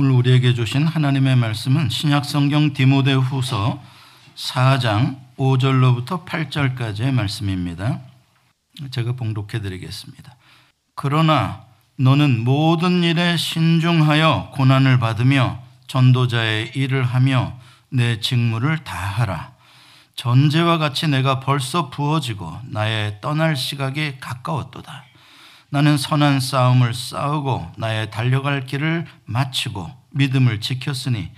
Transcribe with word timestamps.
오늘 0.00 0.12
우리에게 0.12 0.54
주신 0.54 0.86
하나님의 0.86 1.34
말씀은 1.34 1.88
신약성경 1.88 2.72
디모데후서 2.72 3.82
4장 4.36 5.18
5절로부터 5.36 6.24
8절까지의 6.24 7.10
말씀입니다. 7.10 7.98
제가 8.92 9.14
봉독해 9.14 9.60
드리겠습니다. 9.60 10.36
그러나 10.94 11.64
너는 11.96 12.44
모든 12.44 13.02
일에 13.02 13.36
신중하여 13.36 14.52
고난을 14.54 15.00
받으며 15.00 15.60
전도자의 15.88 16.76
일을 16.76 17.02
하며 17.02 17.58
내 17.88 18.20
직무를 18.20 18.84
다하라. 18.84 19.50
전제와 20.14 20.78
같이 20.78 21.08
내가 21.08 21.40
벌써 21.40 21.90
부어지고 21.90 22.56
나의 22.66 23.20
떠날 23.20 23.56
시각이 23.56 24.20
가까웠도다. 24.20 25.07
나는 25.70 25.96
선한 25.98 26.40
싸움을 26.40 26.94
싸우고 26.94 27.72
나의 27.76 28.10
달려갈 28.10 28.64
길을 28.64 29.06
마치고 29.26 29.90
믿음을 30.10 30.60
지켰으니 30.60 31.30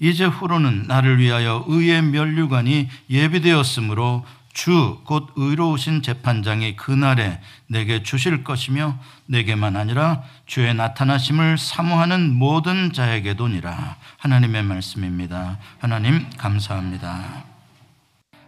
이제 0.00 0.24
후로는 0.24 0.84
나를 0.88 1.18
위하여 1.18 1.64
의의 1.68 2.02
면류관이 2.02 2.88
예비되었으므로 3.08 4.24
주 4.56 5.02
곧 5.04 5.32
의로우신 5.36 6.00
재판장이 6.00 6.76
그날에 6.76 7.42
내게 7.66 8.02
주실 8.02 8.42
것이며 8.42 8.98
내게만 9.26 9.76
아니라 9.76 10.22
주의 10.46 10.72
나타나심을 10.72 11.58
사모하는 11.58 12.32
모든 12.32 12.90
자에게도니라 12.90 13.96
하나님의 14.16 14.62
말씀입니다. 14.62 15.58
하나님 15.78 16.28
감사합니다. 16.38 17.44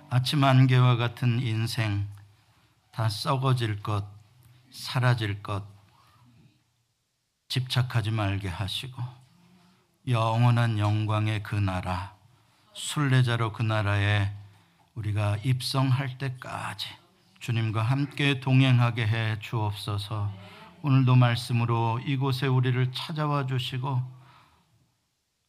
아침 0.09 0.45
안개와 0.45 0.97
같은 0.97 1.43
인생 1.43 2.07
다 2.91 3.11
썩어질 3.11 3.83
것 3.83 4.18
사라질 4.71 5.43
것 5.43 5.65
집착하지 7.49 8.11
말게 8.11 8.49
하시고 8.49 9.03
영원한 10.07 10.79
영광의 10.79 11.43
그 11.43 11.55
나라 11.55 12.15
순례자로 12.73 13.53
그 13.53 13.63
나라에 13.63 14.31
우리가 14.95 15.37
입성할 15.45 16.19
때까지 16.19 16.89
주님과 17.41 17.83
함께 17.83 18.41
동행하게 18.41 19.07
해 19.07 19.39
주옵소서. 19.41 20.33
오늘도 20.83 21.17
말씀으로 21.17 22.01
이곳에 22.05 22.47
우리를 22.47 22.93
찾아와 22.93 23.47
주시고 23.47 24.03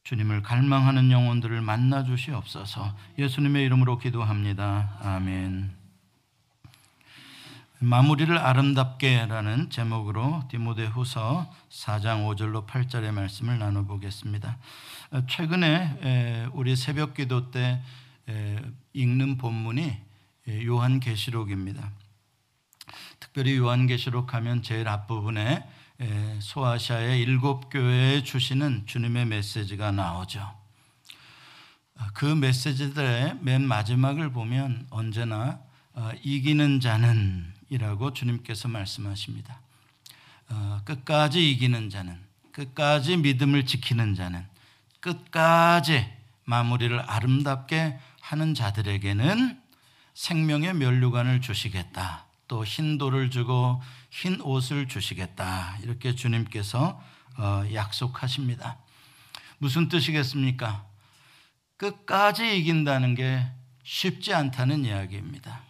주님을 0.04 0.42
갈망하는 0.42 1.12
영혼들을 1.12 1.62
만나 1.62 2.04
주시옵소서. 2.04 2.96
예수님의 3.18 3.66
이름으로 3.66 4.00
기도합니다. 4.00 4.98
아멘. 5.02 5.79
마무리를 7.82 8.38
아름답게라는 8.38 9.70
제목으로 9.70 10.44
디모데후서 10.50 11.50
4장 11.70 12.28
5절로 12.28 12.68
8절의 12.68 13.12
말씀을 13.12 13.58
나눠 13.58 13.86
보겠습니다. 13.86 14.58
최근에 15.30 16.50
우리 16.52 16.76
새벽 16.76 17.14
기도 17.14 17.52
때 17.52 17.82
읽는 18.92 19.38
본문이 19.38 19.96
요한계시록입니다. 20.66 21.90
특별히 23.22 23.56
요한계시록 23.56 24.34
하면 24.34 24.62
제일 24.62 24.90
앞부분에 24.90 25.66
소아시아의 26.40 27.22
일곱 27.22 27.70
교회에 27.70 28.24
주시는 28.24 28.88
주님의 28.88 29.26
메시지가 29.28 29.94
나오죠. 29.94 30.54
그 32.14 32.26
메시지들의 32.26 33.38
맨 33.40 33.66
마지막을 33.66 34.34
보면 34.34 34.88
언제나 34.90 35.62
어, 35.94 36.12
이기는 36.24 36.80
자는 36.80 37.59
이라고 37.70 38.14
주님께서 38.14 38.68
말씀하십니다. 38.68 39.62
어, 40.50 40.82
끝까지 40.86 41.52
이기는 41.52 41.90
자는, 41.90 42.20
끝까지 42.52 43.18
믿음을 43.18 43.66
지키는 43.66 44.16
자는, 44.16 44.46
끝까지 45.00 46.12
마무리를 46.46 47.00
아름답게 47.00 48.00
하는 48.22 48.54
자들에게는 48.56 49.62
생명의 50.16 50.74
면류관을 50.74 51.42
주시겠다. 51.42 52.26
또 52.48 52.66
흰돌을 52.66 53.30
주고 53.30 53.82
흰 54.10 54.42
옷을 54.42 54.88
주시겠다. 54.88 55.78
이렇게 55.84 56.16
주님께서 56.16 57.02
어, 57.38 57.64
약속하십니다. 57.72 58.78
무슨 59.60 59.88
뜻이겠습니까? 59.88 60.86
끝까지 61.78 62.58
이긴다는 62.58 63.16
게 63.16 63.46
쉽지 63.84 64.34
않다는 64.34 64.84
이야기입니다. 64.84 65.69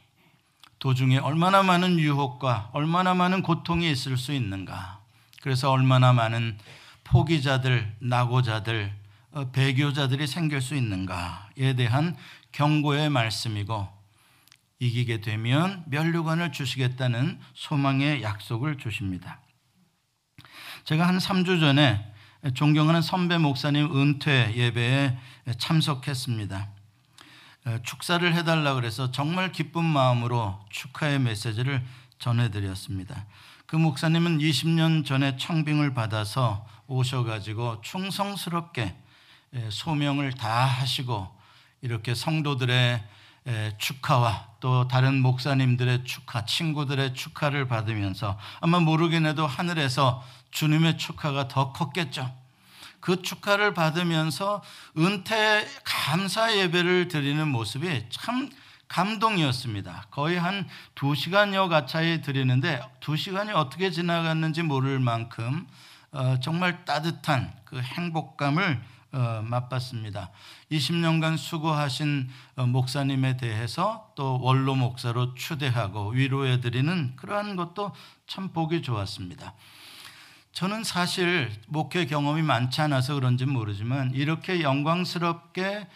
도중에 0.80 1.18
얼마나 1.18 1.62
많은 1.62 2.00
유혹과 2.00 2.72
얼마나 2.74 3.14
많은 3.14 3.44
고통이 3.44 3.90
있을 3.92 4.18
수 4.18 4.34
있는가. 4.34 5.02
그래서 5.42 5.72
얼마나 5.72 6.14
많은 6.14 6.58
포기자들, 7.04 7.96
낙오자들, 8.00 8.94
어, 9.32 9.52
배교자들이 9.52 10.26
생길 10.26 10.62
수 10.62 10.76
있는가에 10.76 11.74
대한 11.76 12.16
경고의 12.52 13.10
말씀이고 13.10 13.88
이기게 14.80 15.22
되면 15.22 15.84
면류관을 15.88 16.52
주시겠다는 16.52 17.40
소망의 17.54 18.24
약속을 18.24 18.78
주십니다. 18.78 19.42
제가 20.86 21.08
한 21.08 21.18
3주 21.18 21.60
전에 21.60 22.14
존경하는 22.54 23.02
선배 23.02 23.38
목사님 23.38 23.96
은퇴 23.96 24.54
예배에 24.56 25.18
참석했습니다. 25.58 26.79
축사를 27.84 28.34
해달라 28.34 28.74
그래서 28.74 29.12
정말 29.12 29.52
기쁜 29.52 29.84
마음으로 29.86 30.60
축하의 30.70 31.20
메시지를 31.20 31.84
전해드렸습니다. 32.20 33.26
그 33.66 33.76
목사님은 33.76 34.40
20년 34.40 35.06
전에 35.06 35.38
청빙을 35.38 35.94
받아서 35.94 36.66
오셔가지고 36.88 37.82
충성스럽게 37.82 38.96
소명을 39.70 40.34
다 40.34 40.66
하시고 40.66 41.28
이렇게 41.82 42.16
성도들의 42.16 43.04
축하와 43.78 44.48
또 44.60 44.88
다른 44.88 45.22
목사님들의 45.22 46.04
축하, 46.04 46.46
친구들의 46.46 47.14
축하를 47.14 47.68
받으면서 47.68 48.38
아마 48.60 48.80
모르긴 48.80 49.26
해도 49.26 49.48
하늘에서 49.48 50.24
주님의 50.52 50.98
축하가 50.98 51.48
더 51.48 51.72
컸겠죠. 51.72 52.30
그 53.00 53.22
축하를 53.22 53.74
받으면서 53.74 54.62
은퇴 54.98 55.68
감사 55.84 56.56
예배를 56.56 57.08
드리는 57.08 57.48
모습이 57.48 58.06
참 58.10 58.50
감동이었습니다. 58.88 60.08
거의 60.10 60.38
한두 60.38 61.16
시간여 61.16 61.70
가까이 61.70 62.22
드리는데 62.22 62.82
두 63.00 63.16
시간이 63.16 63.52
어떻게 63.52 63.92
지나갔는지 63.92 64.64
모를 64.64 65.00
만큼 65.00 65.68
어, 66.12 66.40
정말 66.42 66.86
따뜻한 66.86 67.54
그 67.66 67.80
행복감을 67.80 68.82
어, 69.12 69.42
맛봤습니다. 69.44 70.32
20년간 70.72 71.38
수고하신 71.38 72.30
어, 72.58 72.66
목사님에 72.66 73.38
대해서 73.38 74.12
또 74.16 74.40
원로 74.42 74.76
목사로 74.76 75.34
추대하고 75.36 76.10
위로해 76.10 76.60
드리는 76.60 77.16
그러한 77.16 77.56
것도 77.56 77.92
참 78.28 78.50
보기 78.50 78.82
좋았습니다. 78.82 79.56
저는 80.54 80.84
사실 80.84 81.52
목회 81.68 82.06
경험이 82.06 82.42
많지 82.42 82.82
않아서 82.82 83.14
그런지 83.16 83.46
모르지만 83.46 84.12
이렇게 84.14 84.62
영광스럽게 84.62 85.88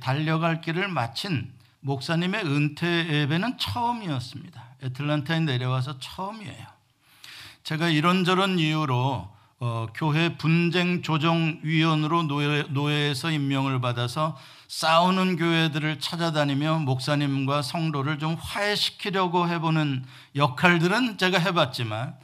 달려갈 0.00 0.60
길을 0.60 0.88
마친 0.88 1.52
목사님의 1.80 2.44
은퇴 2.44 3.08
예배는 3.08 3.58
처음이었습니다. 3.58 4.62
애틀란타에 4.84 5.40
내려와서 5.40 5.98
처음이에요. 5.98 6.66
제가 7.64 7.88
이런저런 7.88 8.58
이유로 8.58 9.28
어, 9.64 9.86
교회 9.94 10.36
분쟁 10.36 11.02
조정 11.02 11.60
위원으로 11.62 12.24
노예, 12.24 12.64
노예에서 12.68 13.30
임명을 13.30 13.80
받아서 13.80 14.36
싸우는 14.66 15.36
교회들을 15.36 16.00
찾아다니며 16.00 16.80
목사님과 16.80 17.62
성도를 17.62 18.18
좀 18.18 18.34
화해시키려고 18.34 19.48
해보는 19.48 20.04
역할들은 20.34 21.16
제가 21.16 21.38
해봤지만 21.38 22.16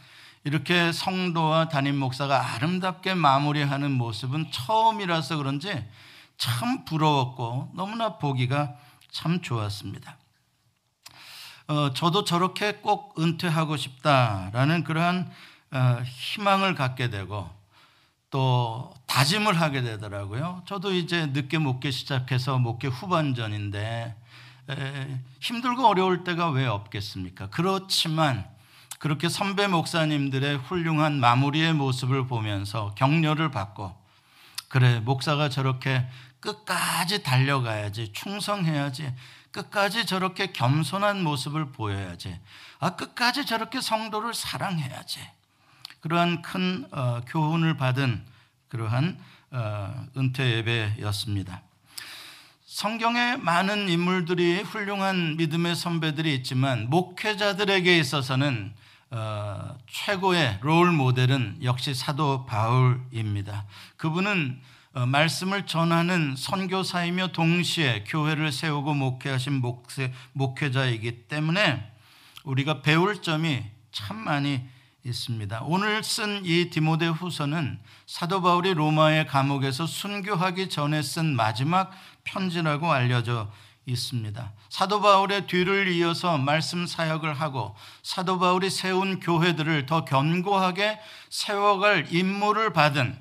이렇게 0.48 0.92
성도와 0.92 1.68
담임 1.68 1.98
목사가 1.98 2.54
아름답게 2.54 3.12
마무리하는 3.12 3.92
모습은 3.92 4.50
처음이라서 4.50 5.36
그런지 5.36 5.86
참 6.38 6.86
부러웠고 6.86 7.70
너무나 7.74 8.16
보기가 8.16 8.74
참 9.10 9.42
좋았습니다. 9.42 10.16
어, 11.66 11.92
저도 11.92 12.24
저렇게 12.24 12.76
꼭 12.76 13.20
은퇴하고 13.20 13.76
싶다라는 13.76 14.84
그러한 14.84 15.30
어, 15.70 16.02
희망을 16.02 16.74
갖게 16.74 17.10
되고 17.10 17.50
또 18.30 18.94
다짐을 19.04 19.60
하게 19.60 19.82
되더라고요. 19.82 20.62
저도 20.64 20.94
이제 20.94 21.26
늦게 21.26 21.58
목회 21.58 21.90
시작해서 21.90 22.56
목회 22.56 22.88
후반전인데 22.88 24.16
에, 24.70 25.20
힘들고 25.40 25.86
어려울 25.86 26.24
때가 26.24 26.48
왜 26.48 26.64
없겠습니까? 26.64 27.50
그렇지만 27.50 28.48
그렇게 28.98 29.28
선배 29.28 29.66
목사님들의 29.66 30.58
훌륭한 30.58 31.20
마무리의 31.20 31.72
모습을 31.72 32.26
보면서 32.26 32.94
격려를 32.96 33.50
받고 33.50 33.96
그래 34.68 35.00
목사가 35.00 35.48
저렇게 35.48 36.06
끝까지 36.40 37.22
달려가야지 37.22 38.12
충성해야지 38.12 39.14
끝까지 39.50 40.06
저렇게 40.06 40.52
겸손한 40.52 41.22
모습을 41.22 41.72
보여야지 41.72 42.38
아 42.80 42.96
끝까지 42.96 43.46
저렇게 43.46 43.80
성도를 43.80 44.34
사랑해야지 44.34 45.20
그러한 46.00 46.42
큰 46.42 46.86
어, 46.92 47.20
교훈을 47.26 47.76
받은 47.76 48.24
그러한 48.68 49.18
어, 49.50 50.06
은퇴 50.16 50.58
예배였습니다. 50.58 51.62
성경에 52.66 53.36
많은 53.36 53.88
인물들이 53.88 54.60
훌륭한 54.60 55.36
믿음의 55.36 55.74
선배들이 55.74 56.34
있지만 56.36 56.88
목회자들에게 56.90 57.98
있어서는 57.98 58.74
어, 59.10 59.76
최고의 59.90 60.58
롤 60.60 60.92
모델은 60.92 61.60
역시 61.62 61.94
사도 61.94 62.44
바울입니다. 62.44 63.64
그분은 63.96 64.60
어, 64.92 65.06
말씀을 65.06 65.66
전하는 65.66 66.34
선교사이며 66.36 67.28
동시에 67.28 68.04
교회를 68.06 68.52
세우고 68.52 68.94
목회하신 68.94 69.60
목회, 69.60 70.12
목회자이기 70.32 71.28
때문에 71.28 71.90
우리가 72.44 72.82
배울 72.82 73.22
점이 73.22 73.64
참 73.92 74.16
많이 74.16 74.62
있습니다. 75.04 75.62
오늘 75.64 76.02
쓴 76.04 76.44
이 76.44 76.70
디모데 76.70 77.06
후서는 77.06 77.78
사도 78.06 78.42
바울이 78.42 78.74
로마의 78.74 79.26
감옥에서 79.26 79.86
순교하기 79.86 80.68
전에 80.68 81.02
쓴 81.02 81.34
마지막 81.34 81.90
편지라고 82.24 82.92
알려져 82.92 83.50
있습니다. 83.88 84.52
사도 84.68 85.00
바울의 85.00 85.46
뒤를 85.46 85.88
이어서 85.88 86.38
말씀 86.38 86.86
사역을 86.86 87.34
하고 87.34 87.74
사도 88.02 88.38
바울이 88.38 88.70
세운 88.70 89.18
교회들을 89.20 89.86
더 89.86 90.04
견고하게 90.04 91.00
세워갈 91.30 92.06
임무를 92.10 92.72
받은 92.72 93.18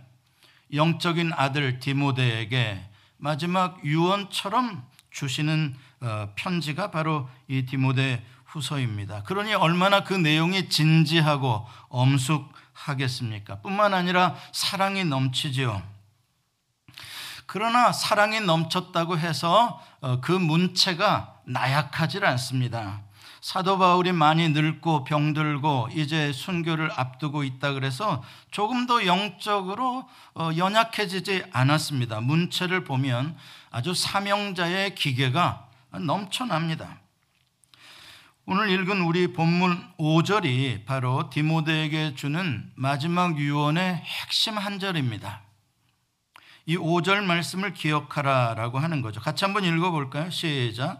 영적인 0.73 1.31
아들 1.33 1.79
디모데에게 1.79 2.83
마지막 3.17 3.83
유언처럼 3.83 4.85
주시는 5.11 5.75
어, 6.01 6.29
편지가 6.35 6.91
바로 6.91 7.27
이 7.47 7.65
디모데 7.65 8.23
후서입니다. 8.45 9.23
그러니 9.23 9.53
얼마나 9.53 10.03
그 10.03 10.13
내용이 10.13 10.69
진지하고 10.69 11.65
엄숙하겠습니까? 11.89 13.61
뿐만 13.61 13.93
아니라 13.93 14.35
사랑이 14.51 15.05
넘치지요. 15.05 15.96
그러나 17.47 17.93
사랑이 17.93 18.41
넘쳤다고 18.41 19.17
해서 19.17 19.81
어, 20.01 20.19
그 20.19 20.31
문체가 20.33 21.39
나약하지 21.45 22.19
않습니다. 22.19 23.01
사도 23.39 23.77
바울이 23.77 24.11
많이 24.11 24.49
늙고 24.49 25.05
병들고 25.05 25.89
이제 25.93 26.33
순교를 26.33 26.91
앞두고 26.93 27.45
있다 27.45 27.71
그래서 27.71 28.21
조금 28.51 28.85
더 28.85 29.05
영적으로 29.05 30.07
어, 30.35 30.49
연약해지지 30.57 31.45
않았습니다. 31.53 32.19
문체를 32.19 32.83
보면 32.83 33.37
아주 33.71 33.93
사명자의 33.93 34.95
기계가 34.95 35.67
넘쳐납니다. 35.91 36.99
오늘 38.45 38.69
읽은 38.69 39.01
우리 39.01 39.31
본문 39.31 39.93
5절이 39.97 40.85
바로 40.85 41.29
디모데에게 41.29 42.15
주는 42.15 42.69
마지막 42.75 43.37
유언의 43.37 43.95
핵심 43.95 44.57
한 44.57 44.79
절입니다. 44.79 45.46
이 46.67 46.75
5절 46.75 47.23
말씀을 47.23 47.73
기억하라라고 47.73 48.77
하는 48.77 49.01
거죠. 49.01 49.21
같이 49.21 49.45
한번 49.45 49.63
읽어 49.63 49.89
볼까요? 49.89 50.29
시작. 50.29 50.99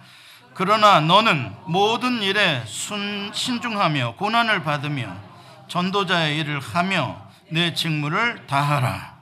그러나 0.54 1.02
너는 1.02 1.54
모든 1.66 2.24
일에 2.24 2.64
순, 2.66 3.32
신중하며 3.34 4.16
고난을 4.16 4.64
받으며 4.64 5.14
전도자의 5.68 6.38
일을 6.40 6.62
하며 6.62 7.22
내 7.50 7.74
직무를 7.74 8.48
다하라. 8.48 9.18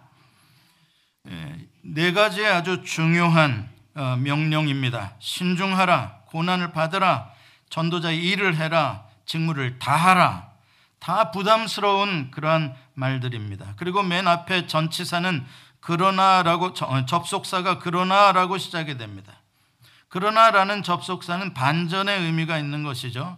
예, 1.30 1.56
네 1.82 2.14
가지의 2.14 2.48
아주 2.48 2.84
중요한 2.84 3.68
어, 3.96 4.16
명령입니다. 4.18 5.16
신중하라, 5.18 6.20
고난을 6.28 6.74
받으라, 6.74 7.32
전도자의 7.72 8.24
일을 8.24 8.56
해라, 8.56 9.06
직무를 9.26 9.80
다하라. 9.80 10.52
다 11.00 11.32
부담스러운 11.32 12.30
그러한 12.30 12.76
말들입니다. 12.94 13.74
그리고 13.78 14.04
맨 14.04 14.28
앞에 14.28 14.68
전치사는 14.68 15.46
그러나라고 15.86 16.74
어, 16.82 17.06
접속사가 17.06 17.78
그러나라고 17.78 18.58
시작이 18.58 18.98
됩니다. 18.98 19.34
그러나라는 20.10 20.82
접속사는 20.82 21.54
반전의 21.54 22.22
의미가 22.22 22.58
있는 22.58 22.82
것이죠. 22.82 23.38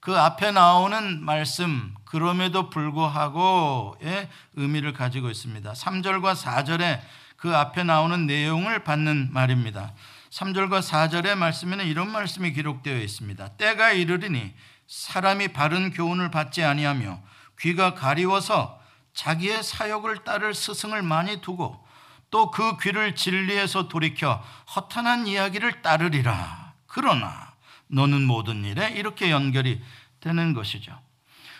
그 0.00 0.16
앞에 0.16 0.50
나오는 0.50 1.22
말씀 1.22 1.94
그럼에도 2.06 2.70
불구하고의 2.70 4.30
의미를 4.54 4.94
가지고 4.94 5.28
있습니다. 5.28 5.72
3절과 5.72 6.34
4절에 6.34 7.00
그 7.36 7.54
앞에 7.54 7.84
나오는 7.84 8.26
내용을 8.26 8.82
받는 8.84 9.28
말입니다. 9.34 9.92
3절과 10.30 10.80
4절의 10.80 11.34
말씀에는 11.34 11.84
이런 11.84 12.10
말씀이 12.10 12.54
기록되어 12.54 12.96
있습니다. 12.98 13.48
때가 13.58 13.92
이르리니 13.92 14.54
사람이 14.86 15.48
바른 15.48 15.90
교훈을 15.90 16.30
받지 16.30 16.64
아니하며 16.64 17.20
귀가 17.60 17.92
가리워서 17.92 18.82
자기의 19.14 19.62
사역을 19.62 20.24
따를 20.24 20.54
스승을 20.54 21.02
많이 21.02 21.40
두고 21.40 21.82
또 22.30 22.50
그 22.50 22.76
귀를 22.78 23.14
진리에서 23.14 23.86
돌이켜 23.86 24.42
허탄한 24.74 25.28
이야기를 25.28 25.82
따르리라. 25.82 26.74
그러나 26.88 27.54
너는 27.86 28.26
모든 28.26 28.64
일에 28.64 28.90
이렇게 28.90 29.30
연결이 29.30 29.80
되는 30.20 30.52
것이죠. 30.52 30.98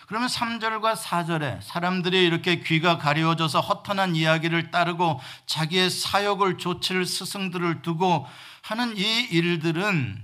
그러면 0.07 0.27
3절과 0.27 0.95
4절에 0.95 1.61
사람들이 1.61 2.25
이렇게 2.25 2.59
귀가 2.59 2.97
가리워져서 2.97 3.61
허탄한 3.61 4.17
이야기를 4.17 4.69
따르고 4.69 5.21
자기의 5.47 5.89
사역을 5.89 6.57
조칠 6.57 7.05
스승들을 7.05 7.81
두고 7.81 8.27
하는 8.61 8.97
이 8.97 9.01
일들은 9.01 10.21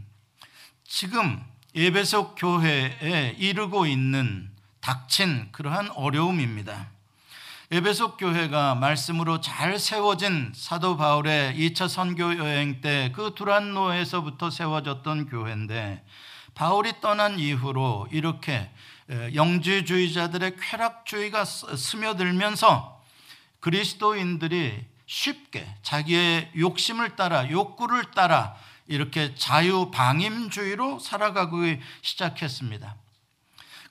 지금 0.83 1.43
예배석 1.73 2.35
교회에 2.37 3.35
이르고 3.37 3.85
있는 3.85 4.51
닥친 4.81 5.49
그러한 5.53 5.91
어려움입니다. 5.91 6.90
에베소 7.73 8.17
교회가 8.17 8.75
말씀으로 8.75 9.39
잘 9.39 9.79
세워진 9.79 10.51
사도 10.53 10.97
바울의 10.97 11.55
2차 11.55 11.87
선교 11.87 12.37
여행 12.37 12.81
때 12.81 13.13
그 13.15 13.33
두란노에서부터 13.33 14.49
세워졌던 14.49 15.29
교회인데 15.29 16.03
바울이 16.53 16.99
떠난 16.99 17.39
이후로 17.39 18.09
이렇게 18.11 18.69
영지주의자들의 19.09 20.57
쾌락주의가 20.57 21.45
스며들면서 21.45 23.01
그리스도인들이 23.61 24.85
쉽게 25.05 25.65
자기의 25.81 26.51
욕심을 26.57 27.15
따라 27.15 27.49
욕구를 27.49 28.11
따라 28.11 28.53
이렇게 28.87 29.33
자유방임주의로 29.35 30.99
살아가기 30.99 31.79
시작했습니다. 32.01 32.97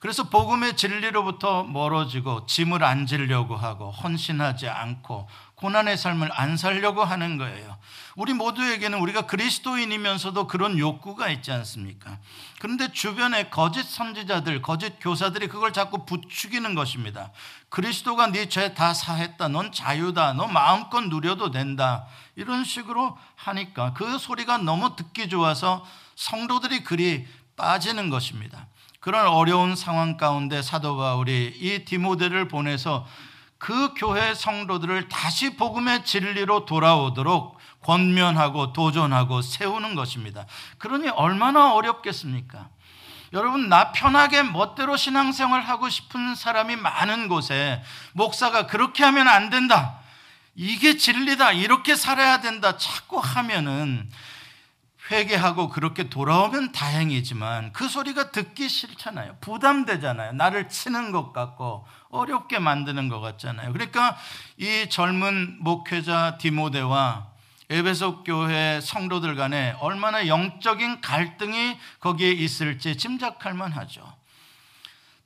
그래서 0.01 0.23
복음의 0.23 0.77
진리로부터 0.77 1.63
멀어지고 1.63 2.47
짐을 2.47 2.83
안 2.83 3.05
지려고 3.05 3.55
하고 3.55 3.91
헌신하지 3.91 4.67
않고 4.67 5.29
고난의 5.53 5.95
삶을 5.95 6.31
안 6.33 6.57
살려고 6.57 7.03
하는 7.03 7.37
거예요. 7.37 7.77
우리 8.15 8.33
모두에게는 8.33 8.97
우리가 8.97 9.27
그리스도인이면서도 9.27 10.47
그런 10.47 10.79
욕구가 10.79 11.29
있지 11.29 11.51
않습니까? 11.51 12.17
그런데 12.59 12.91
주변에 12.91 13.51
거짓 13.51 13.83
선지자들, 13.83 14.63
거짓 14.63 14.97
교사들이 14.99 15.47
그걸 15.47 15.71
자꾸 15.71 16.03
부추기는 16.07 16.73
것입니다. 16.73 17.29
그리스도가 17.69 18.31
네 18.31 18.47
죄 18.49 18.73
다 18.73 18.95
사했다. 18.95 19.49
넌 19.49 19.71
자유다. 19.71 20.33
너 20.33 20.47
마음껏 20.47 21.01
누려도 21.01 21.51
된다. 21.51 22.07
이런 22.35 22.63
식으로 22.63 23.15
하니까 23.35 23.93
그 23.93 24.17
소리가 24.17 24.57
너무 24.57 24.95
듣기 24.95 25.29
좋아서 25.29 25.85
성도들이 26.15 26.83
그리 26.83 27.27
빠지는 27.55 28.09
것입니다. 28.09 28.65
그런 29.01 29.27
어려운 29.27 29.75
상황 29.75 30.15
가운데 30.15 30.61
사도 30.61 30.95
바울이 30.95 31.57
이 31.59 31.85
디모데를 31.85 32.47
보내서 32.47 33.05
그 33.57 33.93
교회 33.95 34.33
성도들을 34.33 35.09
다시 35.09 35.55
복음의 35.57 36.05
진리로 36.05 36.65
돌아오도록 36.65 37.57
권면하고 37.83 38.73
도전하고 38.73 39.41
세우는 39.41 39.95
것입니다. 39.95 40.45
그러니 40.77 41.09
얼마나 41.09 41.73
어렵겠습니까? 41.73 42.69
여러분, 43.33 43.69
나 43.69 43.91
편하게 43.91 44.43
멋대로 44.43 44.97
신앙생활 44.97 45.61
하고 45.61 45.89
싶은 45.89 46.35
사람이 46.35 46.75
많은 46.75 47.27
곳에 47.27 47.81
목사가 48.13 48.67
그렇게 48.67 49.03
하면 49.03 49.27
안 49.27 49.49
된다. 49.49 49.99
이게 50.55 50.97
진리다. 50.97 51.53
이렇게 51.53 51.95
살아야 51.95 52.41
된다. 52.41 52.77
자꾸 52.77 53.19
하면은 53.19 54.09
회개하고 55.11 55.69
그렇게 55.69 56.09
돌아오면 56.09 56.71
다행이지만 56.71 57.73
그 57.73 57.89
소리가 57.89 58.31
듣기 58.31 58.69
싫잖아요. 58.69 59.37
부담되잖아요. 59.41 60.31
나를 60.33 60.69
치는 60.69 61.11
것 61.11 61.33
같고 61.33 61.85
어렵게 62.09 62.59
만드는 62.59 63.09
것 63.09 63.19
같잖아요. 63.19 63.73
그러니까 63.73 64.17
이 64.57 64.87
젊은 64.89 65.57
목회자 65.59 66.37
디모데와 66.39 67.27
에베소 67.69 68.23
교회 68.23 68.79
성도들 68.81 69.35
간에 69.35 69.75
얼마나 69.79 70.27
영적인 70.27 71.01
갈등이 71.01 71.77
거기에 71.99 72.31
있을지 72.31 72.97
짐작할 72.97 73.53
만하죠. 73.53 74.13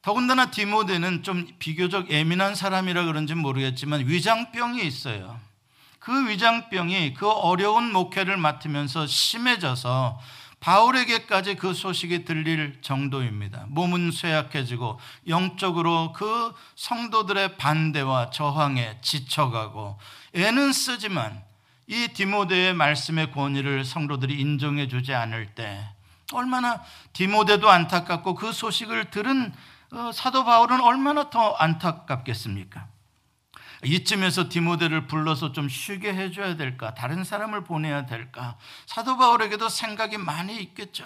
더군다나 0.03 0.51
디모데는 0.51 1.23
좀 1.23 1.47
비교적 1.57 2.11
예민한 2.11 2.53
사람이라 2.53 3.05
그런지 3.05 3.33
모르겠지만 3.33 4.01
위장병이 4.07 4.85
있어요. 4.85 5.39
그 6.05 6.29
위장병이 6.29 7.15
그 7.15 7.27
어려운 7.27 7.91
목회를 7.91 8.38
맡으면서 8.38 9.07
심해져서 9.07 10.19
바울에게까지 10.59 11.55
그 11.55 11.74
소식이 11.74 12.25
들릴 12.25 12.79
정도입니다. 12.83 13.65
몸은 13.69 14.12
쇠약해지고 14.12 15.00
영적으로 15.27 16.13
그 16.13 16.53
성도들의 16.75 17.57
반대와 17.57 18.29
저항에 18.29 19.00
지쳐가고 19.01 19.97
애는 20.35 20.74
쓰지만 20.74 21.43
이 21.88 22.09
디모데의 22.09 22.75
말씀의 22.75 23.31
권위를 23.31 23.83
성도들이 23.83 24.39
인정해 24.39 24.88
주지 24.88 25.12
않을 25.15 25.55
때 25.55 25.89
얼마나 26.33 26.83
디모데도 27.13 27.67
안타깝고 27.67 28.35
그 28.35 28.51
소식을 28.51 29.09
들은 29.09 29.51
어, 29.91 30.12
사도 30.13 30.45
바울은 30.45 30.81
얼마나 30.81 31.31
더 31.31 31.55
안타깝겠습니까? 31.55 32.93
이쯤에서 33.84 34.50
디모데를 34.50 35.08
불러서 35.08 35.51
좀 35.51 35.67
쉬게 35.70 36.13
해줘야 36.13 36.55
될까? 36.55 36.94
다른 36.94 37.24
사람을 37.24 37.63
보내야 37.63 38.05
될까? 38.05 38.58
사도 38.86 39.17
바울에게도 39.17 39.70
생각이 39.70 40.17
많이 40.17 40.60
있겠죠. 40.62 41.05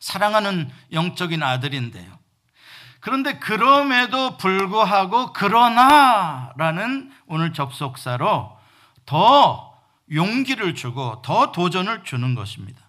사랑하는 0.00 0.70
영적인 0.92 1.42
아들인데요. 1.42 2.18
그런데 3.00 3.38
그럼에도 3.38 4.36
불구하고 4.36 5.32
그러나라는 5.32 7.12
오늘 7.26 7.52
접속사로 7.52 8.56
더 9.06 9.78
용기를 10.12 10.74
주고 10.74 11.22
더 11.22 11.52
도전을 11.52 12.04
주는 12.04 12.34
것입니다. 12.34 12.80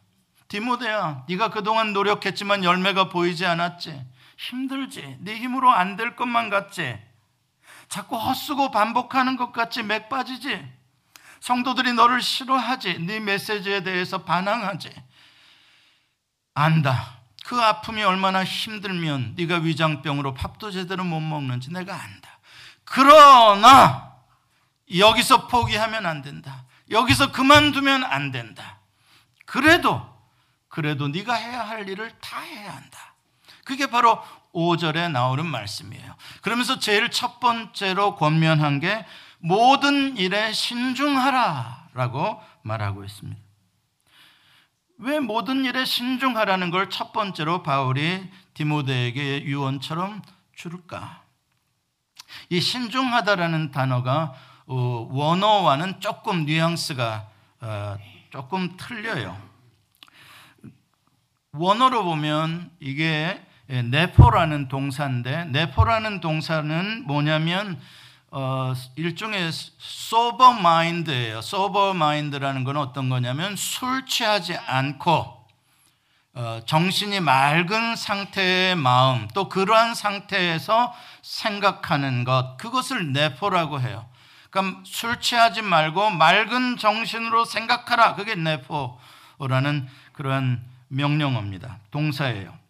디모데야, 0.49 1.25
네가 1.27 1.49
그동안 1.49 1.93
노력했지만 1.93 2.63
열매가 2.63 3.09
보이지 3.09 3.45
않았지. 3.45 4.05
힘들지. 4.37 5.17
네 5.21 5.35
힘으로 5.35 5.71
안 5.71 5.95
될 5.95 6.15
것만 6.15 6.49
같지. 6.49 6.99
자꾸 7.93 8.17
헛쓰고 8.17 8.71
반복하는 8.71 9.37
것 9.37 9.51
같지 9.51 9.83
맥 9.83 10.09
빠지지. 10.09 10.67
성도들이 11.41 11.93
너를 11.93 12.23
싫어하지. 12.23 12.97
네 13.05 13.19
메시지에 13.19 13.83
대해서 13.83 14.23
반항하지. 14.23 14.89
안다. 16.55 17.19
그 17.45 17.61
아픔이 17.61 18.01
얼마나 18.01 18.43
힘들면 18.43 19.35
네가 19.37 19.57
위장병으로 19.57 20.33
밥도 20.33 20.71
제대로 20.71 21.03
못 21.03 21.19
먹는지 21.19 21.71
내가 21.71 21.93
안다. 21.93 22.39
그러나 22.83 24.15
여기서 24.97 25.45
포기하면 25.47 26.07
안 26.07 26.23
된다. 26.23 26.65
여기서 26.89 27.31
그만두면 27.31 28.05
안 28.05 28.31
된다. 28.31 28.79
그래도 29.45 30.01
그래도 30.67 31.09
네가 31.09 31.35
해야 31.35 31.61
할 31.61 31.87
일을 31.87 32.11
다 32.19 32.39
해야 32.39 32.75
한다. 32.75 33.13
그게 33.63 33.85
바로 33.85 34.19
5절에 34.53 35.11
나오는 35.11 35.45
말씀이에요. 35.45 36.15
그러면서 36.41 36.79
제일 36.79 37.09
첫 37.09 37.39
번째로 37.39 38.15
권면한 38.15 38.79
게 38.79 39.05
모든 39.39 40.15
일에 40.17 40.53
신중하라라고 40.53 42.41
말하고 42.61 43.03
있습니다. 43.03 43.41
왜 44.99 45.19
모든 45.19 45.65
일에 45.65 45.83
신중하라는 45.85 46.71
걸 46.71 46.89
첫 46.89 47.11
번째로 47.11 47.63
바울이 47.63 48.29
디모데에게 48.53 49.43
유언처럼 49.43 50.21
줄까? 50.55 51.23
이 52.49 52.61
신중하다라는 52.61 53.71
단어가 53.71 54.33
어, 54.65 55.07
원어와는 55.11 55.99
조금 55.99 56.45
뉘앙스가 56.45 57.27
어, 57.61 57.97
조금 58.29 58.77
틀려요. 58.77 59.37
원어로 61.53 62.03
보면 62.03 62.71
이게 62.79 63.03
예, 63.03 63.52
네포라는 63.67 64.67
동사인데 64.67 65.45
네포라는 65.45 66.19
동사는 66.19 67.03
뭐냐면 67.05 67.79
어, 68.29 68.73
일종의 68.95 69.49
sober 69.49 70.57
mind예요. 70.57 71.37
sober 71.37 71.91
mind라는 71.91 72.63
건 72.63 72.77
어떤 72.77 73.09
거냐면 73.09 73.55
술 73.55 74.05
취하지 74.05 74.55
않고 74.55 75.43
어, 76.35 76.61
정신이 76.65 77.19
맑은 77.19 77.95
상태의 77.95 78.75
마음 78.75 79.27
또 79.35 79.49
그러한 79.49 79.93
상태에서 79.93 80.93
생각하는 81.21 82.23
것 82.23 82.57
그것을 82.57 83.13
네포라고 83.13 83.79
해요. 83.79 84.09
그러니까 84.49 84.81
술 84.83 85.19
취하지 85.21 85.61
말고 85.61 86.09
맑은 86.09 86.77
정신으로 86.77 87.45
생각하라. 87.45 88.15
그게 88.15 88.35
네포라는 88.35 89.87
그러한 90.11 90.63
명령어입니다. 90.87 91.77
동사예요. 91.91 92.62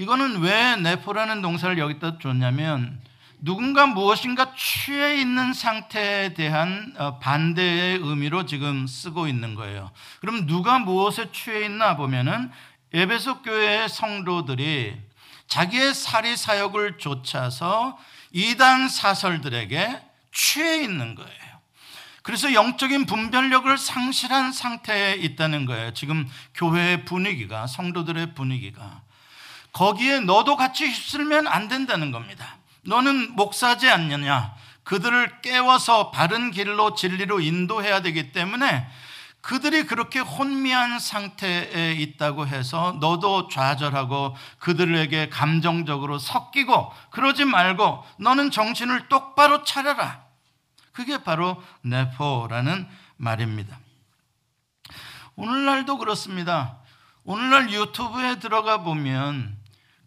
이거는 0.00 0.40
왜 0.40 0.76
네포라는 0.76 1.42
동사를 1.42 1.76
여기다 1.76 2.16
줬냐면 2.20 2.98
누군가 3.38 3.84
무엇인가 3.84 4.54
취해 4.54 5.20
있는 5.20 5.52
상태에 5.52 6.32
대한 6.32 6.94
어, 6.96 7.18
반대의 7.18 7.98
의미로 7.98 8.46
지금 8.46 8.86
쓰고 8.86 9.26
있는 9.26 9.54
거예요. 9.54 9.90
그럼 10.22 10.46
누가 10.46 10.78
무엇에 10.78 11.30
취해 11.32 11.66
있나 11.66 11.98
보면은 11.98 12.50
에베소 12.94 13.42
교회의 13.42 13.90
성도들이 13.90 14.96
자기의 15.48 15.92
사리 15.92 16.34
사역을 16.34 16.96
좇아서 16.96 17.98
이단 18.32 18.88
사설들에게 18.88 20.00
취해 20.32 20.82
있는 20.82 21.14
거예요. 21.14 21.50
그래서 22.22 22.54
영적인 22.54 23.04
분별력을 23.04 23.76
상실한 23.76 24.52
상태에 24.52 25.16
있다는 25.16 25.66
거예요. 25.66 25.92
지금 25.92 26.26
교회의 26.54 27.04
분위기가 27.04 27.66
성도들의 27.66 28.34
분위기가 28.34 28.99
거기에 29.72 30.20
너도 30.20 30.56
같이 30.56 30.86
휩쓸면 30.88 31.46
안 31.46 31.68
된다는 31.68 32.10
겁니다. 32.10 32.56
너는 32.82 33.36
목사지 33.36 33.88
않느냐? 33.90 34.54
그들을 34.84 35.40
깨워서 35.42 36.10
바른 36.10 36.50
길로 36.50 36.94
진리로 36.94 37.40
인도해야 37.40 38.02
되기 38.02 38.32
때문에 38.32 38.88
그들이 39.40 39.86
그렇게 39.86 40.18
혼미한 40.18 40.98
상태에 40.98 41.92
있다고 41.92 42.46
해서 42.46 42.96
너도 43.00 43.48
좌절하고 43.48 44.36
그들에게 44.58 45.30
감정적으로 45.30 46.18
섞이고 46.18 46.92
그러지 47.10 47.44
말고 47.44 48.04
너는 48.18 48.50
정신을 48.50 49.08
똑바로 49.08 49.64
차려라. 49.64 50.24
그게 50.92 51.22
바로 51.22 51.62
네포라는 51.82 52.86
말입니다. 53.16 53.78
오늘날도 55.36 55.96
그렇습니다. 55.96 56.76
오늘날 57.24 57.70
유튜브에 57.70 58.40
들어가 58.40 58.82
보면 58.82 59.56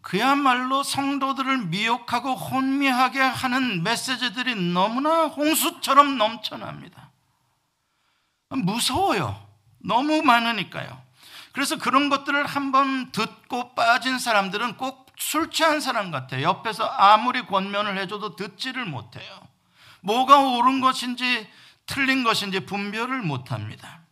그야말로 0.04 0.82
성도들을 0.82 1.66
미혹하고 1.66 2.34
혼미하게 2.34 3.20
하는 3.20 3.82
메시지들이 3.82 4.54
너무나 4.72 5.24
홍수처럼 5.24 6.18
넘쳐납니다. 6.18 7.10
무서워요. 8.50 9.44
너무 9.78 10.22
많으니까요. 10.22 11.02
그래서 11.52 11.76
그런 11.76 12.08
것들을 12.08 12.46
한번 12.46 13.10
듣고 13.12 13.74
빠진 13.74 14.18
사람들은 14.18 14.76
꼭 14.76 15.04
술 15.16 15.50
취한 15.50 15.80
사람 15.80 16.10
같아요. 16.10 16.42
옆에서 16.42 16.84
아무리 16.84 17.46
권면을 17.46 17.98
해줘도 17.98 18.36
듣지를 18.36 18.84
못해요. 18.84 19.48
뭐가 20.00 20.38
옳은 20.38 20.80
것인지 20.80 21.48
틀린 21.86 22.24
것인지 22.24 22.60
분별을 22.60 23.22
못합니다. 23.22 24.02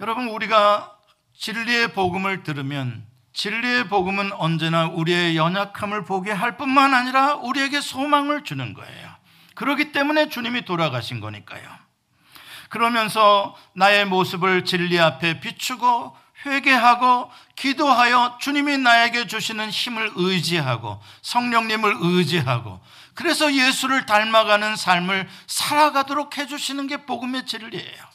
여러분, 0.00 0.28
우리가 0.28 0.98
진리의 1.34 1.94
복음을 1.94 2.42
들으면 2.42 3.06
진리의 3.38 3.86
복음은 3.86 4.32
언제나 4.32 4.86
우리의 4.86 5.36
연약함을 5.36 6.04
보게 6.04 6.32
할 6.32 6.56
뿐만 6.56 6.92
아니라 6.92 7.34
우리에게 7.36 7.80
소망을 7.80 8.42
주는 8.42 8.74
거예요. 8.74 9.14
그렇기 9.54 9.92
때문에 9.92 10.28
주님이 10.28 10.64
돌아가신 10.64 11.20
거니까요. 11.20 11.62
그러면서 12.68 13.56
나의 13.74 14.06
모습을 14.06 14.64
진리 14.64 14.98
앞에 14.98 15.38
비추고 15.38 16.16
회개하고 16.46 17.30
기도하여 17.54 18.38
주님이 18.40 18.78
나에게 18.78 19.28
주시는 19.28 19.70
힘을 19.70 20.10
의지하고 20.16 21.00
성령님을 21.22 21.94
의지하고 22.00 22.80
그래서 23.14 23.54
예수를 23.54 24.04
닮아가는 24.04 24.74
삶을 24.74 25.28
살아가도록 25.46 26.38
해주시는 26.38 26.88
게 26.88 27.06
복음의 27.06 27.46
진리예요. 27.46 28.08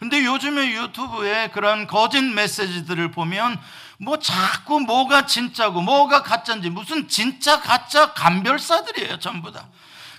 근데 0.00 0.22
요즘에 0.24 0.70
유튜브에 0.72 1.48
그런 1.48 1.86
거짓 1.86 2.22
메시지들을 2.22 3.10
보면 3.10 3.58
뭐 4.00 4.18
자꾸 4.18 4.80
뭐가 4.80 5.26
진짜고 5.26 5.82
뭐가 5.82 6.22
가짜인지 6.22 6.70
무슨 6.70 7.06
진짜 7.06 7.60
가짜 7.60 8.14
감별사들이에요 8.14 9.18
전부 9.18 9.52
다. 9.52 9.68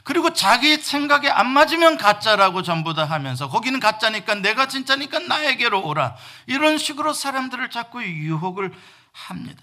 그리고 0.04 0.34
자기 0.34 0.78
생각에 0.78 1.30
안 1.30 1.50
맞으면 1.50 1.98
가짜라고 1.98 2.62
전부 2.62 2.94
다 2.94 3.06
하면서 3.06 3.50
거기는 3.50 3.80
가짜니까 3.80 4.36
내가 4.36 4.68
진짜니까 4.68 5.20
나에게로 5.20 5.84
오라. 5.84 6.16
이런 6.46 6.78
식으로 6.78 7.14
사람들을 7.14 7.70
자꾸 7.70 8.04
유혹을 8.04 8.72
합니다. 9.12 9.62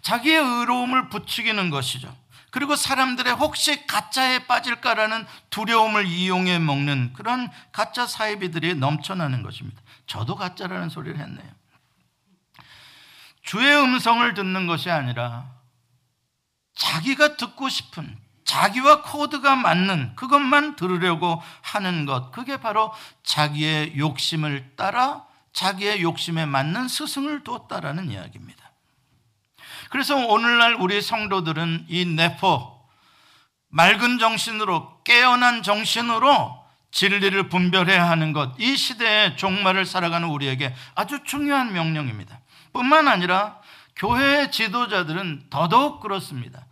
자기의 0.00 0.38
의로움을 0.38 1.08
부추기는 1.08 1.70
것이죠. 1.70 2.14
그리고 2.50 2.76
사람들의 2.76 3.34
혹시 3.34 3.86
가짜에 3.86 4.46
빠질까라는 4.46 5.26
두려움을 5.50 6.06
이용해 6.06 6.58
먹는 6.60 7.12
그런 7.12 7.50
가짜 7.72 8.06
사이비들이 8.06 8.76
넘쳐나는 8.76 9.42
것입니다. 9.42 9.82
저도 10.06 10.36
가짜라는 10.36 10.88
소리를 10.88 11.18
했네요 11.18 11.55
주의 13.46 13.74
음성을 13.74 14.34
듣는 14.34 14.66
것이 14.66 14.90
아니라 14.90 15.46
자기가 16.74 17.36
듣고 17.36 17.68
싶은 17.68 18.18
자기와 18.44 19.02
코드가 19.02 19.56
맞는 19.56 20.14
그것만 20.16 20.76
들으려고 20.76 21.40
하는 21.62 22.06
것. 22.06 22.32
그게 22.32 22.58
바로 22.58 22.92
자기의 23.22 23.96
욕심을 23.96 24.72
따라 24.76 25.24
자기의 25.52 26.02
욕심에 26.02 26.44
맞는 26.44 26.88
스승을 26.88 27.44
뒀다라는 27.44 28.10
이야기입니다. 28.10 28.70
그래서 29.90 30.16
오늘날 30.16 30.74
우리 30.74 31.00
성도들은 31.00 31.86
이 31.88 32.04
내포, 32.04 32.84
맑은 33.68 34.18
정신으로, 34.18 35.02
깨어난 35.04 35.62
정신으로 35.62 36.64
진리를 36.90 37.48
분별해야 37.48 38.08
하는 38.08 38.32
것, 38.32 38.54
이 38.58 38.76
시대의 38.76 39.36
종말을 39.36 39.86
살아가는 39.86 40.28
우리에게 40.28 40.74
아주 40.94 41.22
중요한 41.24 41.72
명령입니다. 41.72 42.40
뿐만 42.76 43.08
아니라 43.08 43.58
교회의 43.96 44.52
지도자들은 44.52 45.46
더더욱 45.48 46.00
그렇습니다. 46.00 46.66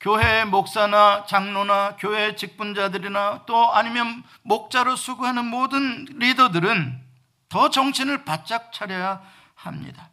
교회 0.00 0.44
목사나 0.46 1.26
장로나 1.26 1.96
교회 1.98 2.34
직분자들이나 2.34 3.42
또 3.44 3.74
아니면 3.74 4.22
목자로 4.42 4.96
수고하는 4.96 5.44
모든 5.44 6.06
리더들은 6.06 7.02
더 7.50 7.68
정신을 7.68 8.24
바짝 8.24 8.72
차려야 8.72 9.20
합니다. 9.54 10.08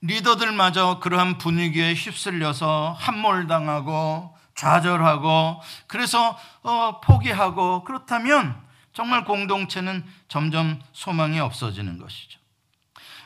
리더들마저 0.00 0.98
그러한 0.98 1.38
분위기에 1.38 1.94
휩쓸려서 1.94 2.96
함몰당하고 2.98 4.36
좌절하고 4.56 5.60
그래서 5.86 6.36
어, 6.62 7.00
포기하고 7.00 7.84
그렇다면 7.84 8.60
정말 8.92 9.24
공동체는 9.24 10.04
점점 10.26 10.80
소망이 10.92 11.38
없어지는 11.38 11.98
것이죠. 11.98 12.43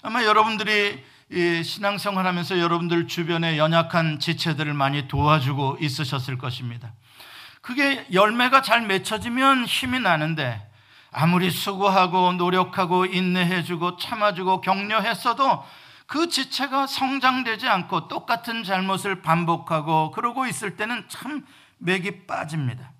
아마 0.03 0.25
여러분들이 0.25 1.05
신앙생활 1.63 2.27
하면서 2.27 2.59
여러분들 2.59 3.07
주변에 3.09 3.59
연약한 3.59 4.19
지체들을 4.19 4.73
많이 4.75 5.09
도와주고 5.09 5.79
있으셨을 5.81 6.39
것입니다. 6.39 6.93
그게 7.61 8.07
열매가 8.13 8.63
잘 8.63 8.83
맺혀지면 8.83 9.65
힘이 9.67 10.01
나는데 10.01 10.67
아무리 11.11 11.51
수고하고 11.51 12.33
노력하고 12.33 13.05
인내해주고 13.07 13.97
참아주고 13.99 14.61
격려했어도 14.61 15.65
그 16.07 16.29
지체가 16.29 16.87
성장되지 16.87 17.69
않고 17.69 18.09
똑같은 18.09 18.65
잘못을 18.65 19.21
반복하고 19.21 20.13
그러고 20.13 20.47
있을 20.47 20.77
때는 20.77 21.05
참 21.09 21.45
맥이 21.79 22.27
빠집니다. 22.27 22.93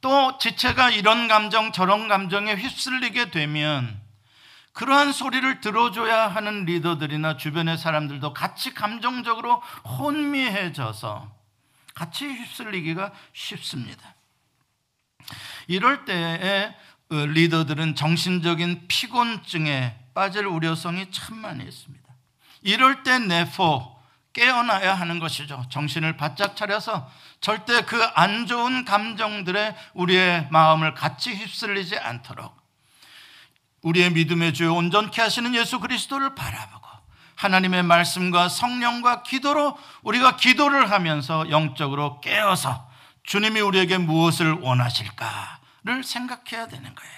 또 0.00 0.38
지체가 0.38 0.90
이런 0.90 1.28
감정 1.28 1.72
저런 1.72 2.08
감정에 2.08 2.54
휩쓸리게 2.54 3.30
되면 3.30 4.03
그러한 4.74 5.12
소리를 5.12 5.60
들어줘야 5.60 6.28
하는 6.28 6.64
리더들이나 6.64 7.36
주변의 7.36 7.78
사람들도 7.78 8.34
같이 8.34 8.74
감정적으로 8.74 9.62
혼미해져서 9.98 11.32
같이 11.94 12.26
휩쓸리기가 12.26 13.12
쉽습니다. 13.32 14.14
이럴 15.68 16.04
때에 16.04 16.74
어, 17.10 17.14
리더들은 17.14 17.94
정신적인 17.94 18.86
피곤증에 18.88 19.96
빠질 20.12 20.46
우려성이 20.46 21.10
참 21.10 21.38
많이 21.38 21.64
있습니다. 21.64 22.04
이럴 22.62 23.02
때 23.04 23.18
내포 23.18 23.94
깨어나야 24.32 24.94
하는 24.94 25.20
것이죠. 25.20 25.64
정신을 25.70 26.16
바짝 26.16 26.56
차려서 26.56 27.08
절대 27.40 27.82
그 27.82 27.96
안 28.16 28.46
좋은 28.46 28.84
감정들에 28.84 29.76
우리의 29.92 30.48
마음을 30.50 30.94
같이 30.94 31.32
휩쓸리지 31.32 31.96
않도록 31.96 32.63
우리의 33.84 34.10
믿음의 34.10 34.54
주 34.54 34.72
온전케 34.72 35.20
하시는 35.20 35.54
예수 35.54 35.78
그리스도를 35.78 36.34
바라보고 36.34 36.88
하나님의 37.36 37.82
말씀과 37.82 38.48
성령과 38.48 39.22
기도로 39.22 39.76
우리가 40.02 40.36
기도를 40.36 40.90
하면서 40.90 41.48
영적으로 41.50 42.20
깨어서 42.20 42.88
주님이 43.24 43.60
우리에게 43.60 43.98
무엇을 43.98 44.52
원하실까를 44.52 46.02
생각해야 46.02 46.66
되는 46.66 46.94
거예요. 46.94 47.14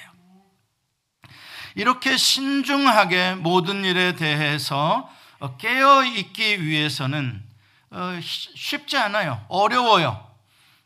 이렇게 1.76 2.16
신중하게 2.16 3.34
모든 3.36 3.84
일에 3.84 4.16
대해서 4.16 5.08
어, 5.38 5.56
깨어 5.58 6.04
있기 6.04 6.64
위해서는 6.64 7.44
어, 7.90 8.18
쉽지 8.22 8.96
않아요. 8.96 9.44
어려워요. 9.48 10.26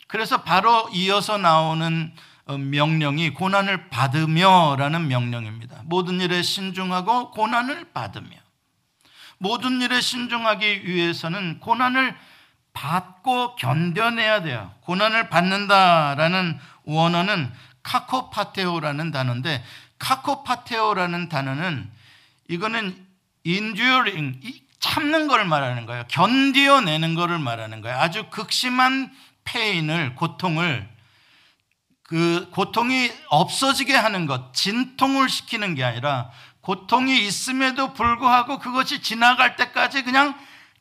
그래서 0.08 0.42
바로 0.42 0.90
이어서 0.92 1.38
나오는 1.38 2.12
어, 2.12 2.28
명령이 2.58 3.30
고난을 3.30 3.90
받으며라는 3.90 5.08
명령입니다. 5.08 5.82
모든 5.84 6.20
일에 6.20 6.42
신중하고 6.42 7.30
고난을 7.30 7.92
받으며. 7.92 8.28
모든 9.38 9.80
일에 9.80 10.00
신중하기 10.00 10.86
위해서는 10.86 11.60
고난을 11.60 12.14
받고 12.72 13.56
견뎌내야 13.56 14.42
돼요. 14.42 14.72
고난을 14.82 15.28
받는다라는 15.28 16.58
원어는 16.84 17.52
카코파테오라는 17.82 19.10
단어인데 19.10 19.64
카코파테오라는 19.98 21.28
단어는 21.28 21.90
이거는 22.48 23.06
enduring 23.46 24.40
참는 24.78 25.28
걸 25.28 25.44
말하는 25.44 25.86
거예요. 25.86 26.04
견디어내는 26.08 27.14
것을 27.14 27.38
말하는 27.38 27.80
거예요. 27.80 27.96
아주 27.98 28.26
극심한 28.30 29.12
페인을 29.44 30.14
고통을 30.14 30.88
그 32.10 32.48
고통이 32.50 33.08
없어지게 33.28 33.94
하는 33.94 34.26
것, 34.26 34.52
진통을 34.52 35.28
시키는 35.28 35.76
게 35.76 35.84
아니라 35.84 36.32
고통이 36.60 37.24
있음에도 37.24 37.94
불구하고 37.94 38.58
그것이 38.58 39.00
지나갈 39.00 39.54
때까지 39.54 40.02
그냥 40.02 40.34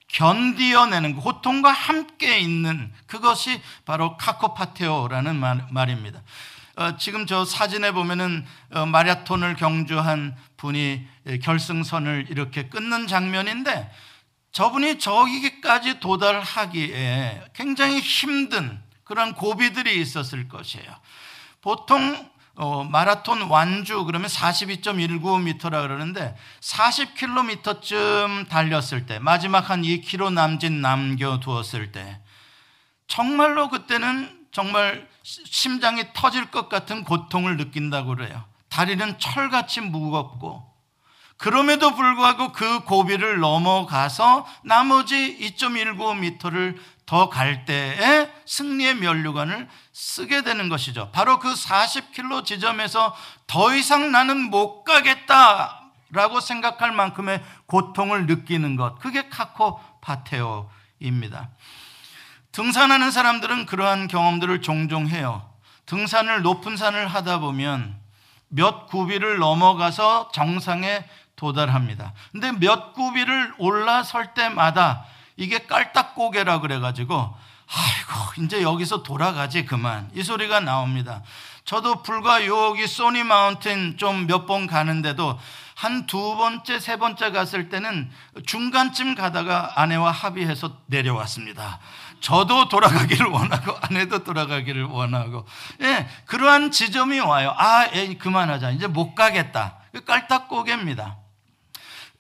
견디어내는 0.08 1.14
것, 1.16 1.22
고통과 1.22 1.72
함께 1.72 2.40
있는 2.40 2.92
그것이 3.06 3.62
바로 3.86 4.18
카코파테오라는 4.18 5.36
말, 5.36 5.90
입니다 5.92 6.20
어, 6.76 6.98
지금 6.98 7.28
저 7.28 7.46
사진에 7.46 7.92
보면은 7.92 8.44
어, 8.72 8.88
마라톤을 8.88 9.56
경주한 9.56 10.36
분이 10.58 11.06
결승선을 11.44 12.26
이렇게 12.32 12.70
끊는 12.70 13.06
장면인데 13.06 13.92
저분이 14.52 14.98
저기까지 14.98 16.00
도달하기에 16.00 17.52
굉장히 17.54 18.00
힘든 18.00 18.82
그런 19.04 19.34
고비들이 19.34 20.02
있었을 20.02 20.48
것이에요. 20.48 20.92
보통 21.62 22.30
어, 22.56 22.84
마라톤 22.84 23.44
완주 23.44 24.04
그러면 24.04 24.28
42.19m라 24.30 25.82
그러는데 25.82 26.36
40km쯤 26.60 28.50
달렸을 28.50 29.06
때 29.06 29.18
마지막 29.20 29.70
한 29.70 29.82
2km 29.82 30.34
남짓 30.34 30.74
남겨두었을 30.74 31.94
때 31.94 32.20
정말로 33.08 33.70
그때는 33.70 34.38
정말 34.52 35.08
심장이 35.24 36.04
터질 36.14 36.52
것 36.52 36.68
같은 36.68 37.06
고통을 37.06 37.56
느낀다고 37.56 38.16
그래요. 38.16 38.44
다리는 38.68 39.18
철같이 39.20 39.80
무겁고 39.80 40.70
그럼에도 41.38 41.96
불구하고 41.96 42.52
그 42.52 42.82
고비를 42.82 43.40
넘어가서 43.40 44.46
나머지 44.64 45.38
2.19m를 45.40 46.78
더 47.10 47.28
갈 47.28 47.66
때에 47.66 48.32
승리의 48.46 48.98
면류관을 48.98 49.68
쓰게 49.92 50.44
되는 50.44 50.70
것이죠. 50.70 51.10
바로 51.12 51.40
그 51.40 51.52
40km 51.56 52.46
지점에서 52.46 53.16
더 53.48 53.74
이상 53.74 54.12
나는 54.12 54.52
못 54.52 54.84
가겠다라고 54.84 56.40
생각할 56.40 56.92
만큼의 56.92 57.44
고통을 57.66 58.28
느끼는 58.28 58.76
것. 58.76 59.00
그게 59.00 59.28
카코파테오입니다. 59.28 60.70
등산하는 62.52 63.10
사람들은 63.10 63.66
그러한 63.66 64.08
경험들을 64.08 64.62
종종 64.62 65.08
해요. 65.08 65.52
등산을 65.88 66.44
높은 66.44 66.78
산을 66.78 67.08
하다 67.08 67.40
보면 67.40 68.00
몇 68.50 68.86
구비를 68.86 69.40
넘어가서 69.40 70.30
정상에 70.32 71.06
도달합니다. 71.36 72.14
근데 72.32 72.52
몇 72.52 72.94
구비를 72.94 73.56
올라설 73.58 74.36
때마다 74.36 75.08
이게 75.40 75.60
깔딱고개라 75.66 76.60
그래가지고 76.60 77.16
아이고 77.72 78.44
이제 78.44 78.62
여기서 78.62 79.04
돌아가지 79.04 79.66
그만 79.66 80.10
이 80.14 80.22
소리가 80.24 80.60
나옵니다. 80.60 81.22
저도 81.66 82.02
불과 82.04 82.46
여기 82.46 82.88
소니 82.88 83.24
마운틴 83.24 83.98
좀 83.98 84.26
몇 84.28 84.46
번 84.48 84.68
가는데도 84.68 85.40
한 85.76 86.08
두 86.08 86.36
번째 86.36 86.80
세 86.80 86.98
번째 86.98 87.32
갔을 87.32 87.70
때는 87.70 88.12
중간쯤 88.46 89.16
가다가 89.16 89.74
아내와 89.76 90.12
합의해서 90.12 90.78
내려왔습니다. 90.88 91.80
저도 92.20 92.68
돌아가기를 92.68 93.28
원하고 93.32 93.78
아내도 93.82 94.24
돌아가기를 94.26 94.84
원하고 94.86 95.46
예, 95.82 96.10
그러한 96.26 96.72
지점이 96.72 97.20
와요. 97.22 97.54
아, 97.58 97.88
예, 97.94 98.14
그만하자. 98.16 98.72
이제 98.72 98.88
못 98.88 99.16
가겠다. 99.16 99.78
깔딱고개입니다. 100.06 101.16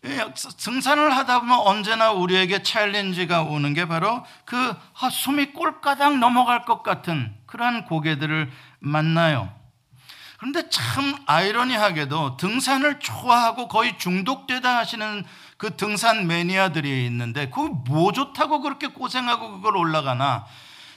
예, 0.06 0.26
등산을 0.58 1.16
하다 1.16 1.42
보면 1.42 1.60
언제나 1.60 2.12
우리에게 2.12 2.64
챌린지가 2.64 3.44
오는 3.44 3.74
게 3.74 3.86
바로 3.86 4.26
그 4.46 4.76
아, 5.00 5.10
숨이 5.10 5.48
꼴까닥 5.48 6.20
넘어갈 6.20 6.64
것 6.64 6.84
같은 6.84 7.34
그러한 7.46 7.86
고개들을 7.86 8.50
만나요. 8.80 9.54
그런데 10.38 10.70
참 10.70 11.18
아이러니하게도 11.26 12.38
등산을 12.38 13.00
좋아하고 13.00 13.68
거의 13.68 13.98
중독되다 13.98 14.78
하시는 14.78 15.26
그 15.58 15.76
등산 15.76 16.28
매니아들이 16.28 17.06
있는데 17.08 17.50
그뭐 17.50 18.14
좋다고 18.14 18.62
그렇게 18.62 18.88
고생하고 18.88 19.52
그걸 19.52 19.76
올라가나 19.76 20.46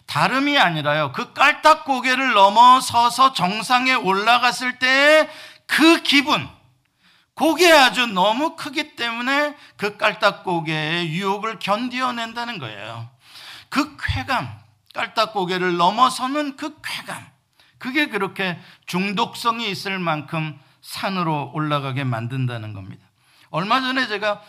다름이 0.07 0.59
아니라요. 0.59 1.11
그 1.12 1.33
깔딱 1.33 1.85
고개를 1.85 2.35
넘어서서 2.35 3.33
정상에 3.33 3.95
올라갔을 3.95 4.79
때그 4.79 6.03
기분, 6.05 6.49
그게 7.42 7.72
아주 7.72 8.07
너무 8.07 8.55
크기 8.55 8.94
때문에 8.94 9.57
그 9.76 9.96
깔딱고개의 9.96 11.09
유혹을 11.12 11.59
견디어낸다는 11.59 12.61
거예요. 12.61 13.11
그 13.68 13.96
쾌감, 13.98 14.48
깔딱고개를 14.94 15.76
넘어서는 15.76 16.57
그 16.57 16.81
쾌감, 16.85 17.26
그게 17.78 18.07
그렇게 18.07 18.61
중독성이 18.87 19.68
있을 19.72 19.98
만큼 19.98 20.57
산으로 20.83 21.50
올라가게 21.52 22.05
만든다는 22.05 22.74
겁니다. 22.74 23.05
얼마 23.50 23.81
전에 23.81 24.07
제가 24.07 24.40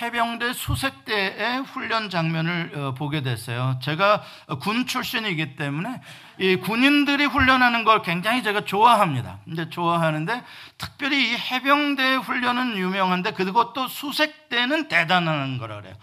해병대 0.00 0.54
수색대의 0.54 1.62
훈련 1.64 2.08
장면을 2.08 2.72
어, 2.74 2.94
보게 2.94 3.22
됐어요. 3.22 3.78
제가 3.82 4.22
군 4.60 4.86
출신이기 4.86 5.56
때문에 5.56 6.00
이 6.38 6.56
군인들이 6.56 7.26
훈련하는 7.26 7.84
걸 7.84 8.00
굉장히 8.02 8.42
제가 8.42 8.64
좋아합니다. 8.64 9.40
근데 9.44 9.68
좋아하는데 9.68 10.42
특별히 10.78 11.32
이 11.32 11.36
해병대 11.36 12.14
훈련은 12.16 12.78
유명한데 12.78 13.32
그것도 13.32 13.88
수색대는 13.88 14.88
대단한 14.88 15.58
거라 15.58 15.80
그래요. 15.80 15.94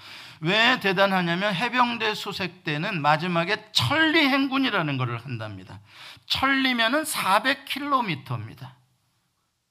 왜 0.42 0.80
대단하냐면 0.80 1.54
해병대 1.54 2.14
수색대는 2.14 3.02
마지막에 3.02 3.66
천리 3.72 4.20
행군이라는 4.20 4.98
것을 4.98 5.18
한답니다. 5.18 5.80
천리면은 6.28 7.04
400km입니다. 7.04 8.79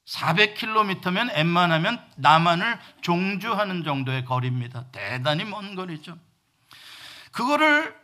400km면 0.08 1.36
웬만하면 1.36 2.02
남한을 2.16 2.78
종주하는 3.02 3.84
정도의 3.84 4.24
거리입니다. 4.24 4.86
대단히 4.90 5.44
먼 5.44 5.74
거리죠. 5.74 6.16
그거를 7.30 7.94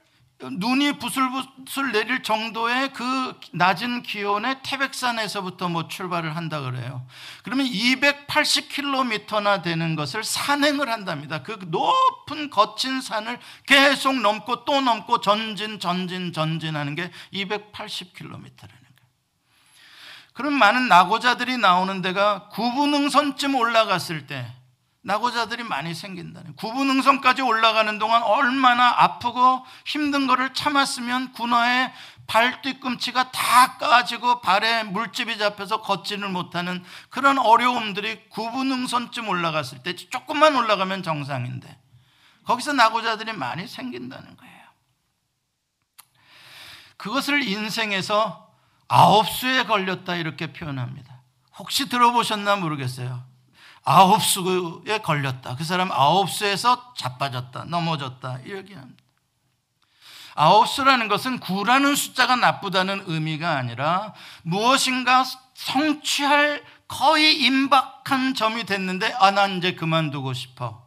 눈이 0.41 0.99
부슬부슬 0.99 1.93
내릴 1.93 2.23
정도의 2.23 2.93
그 2.93 3.41
낮은 3.53 4.03
기온에 4.03 4.61
태백산에서부터 4.63 5.71
뭐 5.71 5.89
출발을 5.89 6.37
한다 6.37 6.61
그래요. 6.61 7.07
그러면 7.43 7.67
280km나 7.67 9.63
되는 9.63 9.97
것을 9.97 10.23
산행을 10.23 10.91
한답니다. 10.91 11.43
그 11.43 11.59
높은 11.69 12.51
거친 12.51 13.01
산을 13.01 13.39
계속 13.67 14.21
넘고 14.21 14.67
또 14.67 14.83
넘고 14.83 15.21
전진 15.23 15.79
전진 15.81 16.35
전진하는 16.35 16.95
게 16.95 17.11
280km라는 17.33 18.84
그런 20.35 20.53
많은 20.53 20.89
낙오자들이 20.89 21.59
나오는 21.59 22.03
데가 22.03 22.49
구분응선쯤 22.49 23.55
올라갔을 23.55 24.27
때 24.27 24.53
낙오자들이 25.03 25.63
많이 25.63 25.95
생긴다는 25.95 26.57
구분응선까지 26.57 27.43
올라가는 27.43 27.99
동안 27.99 28.23
얼마나 28.23 29.03
아프고 29.03 29.65
힘든 29.87 30.27
것을 30.27 30.53
참았으면 30.53 31.33
군화의 31.33 31.93
발 32.27 32.63
뒤꿈치가 32.63 33.31
다 33.31 33.77
까지고 33.77 34.41
발에 34.41 34.83
물집이 34.85 35.39
잡혀서 35.39 35.83
걷지를 35.83 36.29
못하는 36.31 36.83
그런 37.11 37.39
어려움들이 37.39 38.29
구분응선쯤 38.31 39.29
올라갔을 39.29 39.83
때 39.83 39.95
조금만 39.95 40.57
올라가면 40.57 41.03
정상인데 41.03 41.79
거기서 42.45 42.73
낙오자들이 42.73 43.35
많이 43.35 43.69
생긴다는 43.69 44.37
거예요. 44.37 44.55
그것을 46.97 47.47
인생에서 47.47 48.44
아홉 48.89 49.29
수에 49.29 49.65
걸렸다 49.65 50.17
이렇게 50.17 50.53
표현합니다. 50.53 51.23
혹시 51.59 51.89
들어보셨나 51.89 52.57
모르겠어요. 52.57 53.25
아홉 53.85 54.23
수에 54.23 54.99
걸렸다. 54.99 55.57
그 55.57 55.65
사람 55.65 55.93
아홉 55.93 56.31
수에서 56.31 56.95
자빠졌다, 56.97 57.65
넘어졌다 57.65 58.41
이렇게 58.45 58.75
합니다. 58.75 59.05
아홉 60.35 60.67
수라는 60.67 61.09
것은 61.09 61.39
구라는 61.39 61.95
숫자가 61.95 62.37
나쁘다는 62.37 63.05
의미가 63.07 63.57
아니라 63.57 64.15
무엇인가 64.43 65.25
성취할 65.55 66.65
거의 66.89 67.41
임박한 67.43 68.35
점이 68.35 68.65
됐는데 68.65 69.13
아, 69.19 69.31
난 69.31 69.59
이제 69.59 69.75
그만두고 69.75 70.33
싶어. 70.33 70.85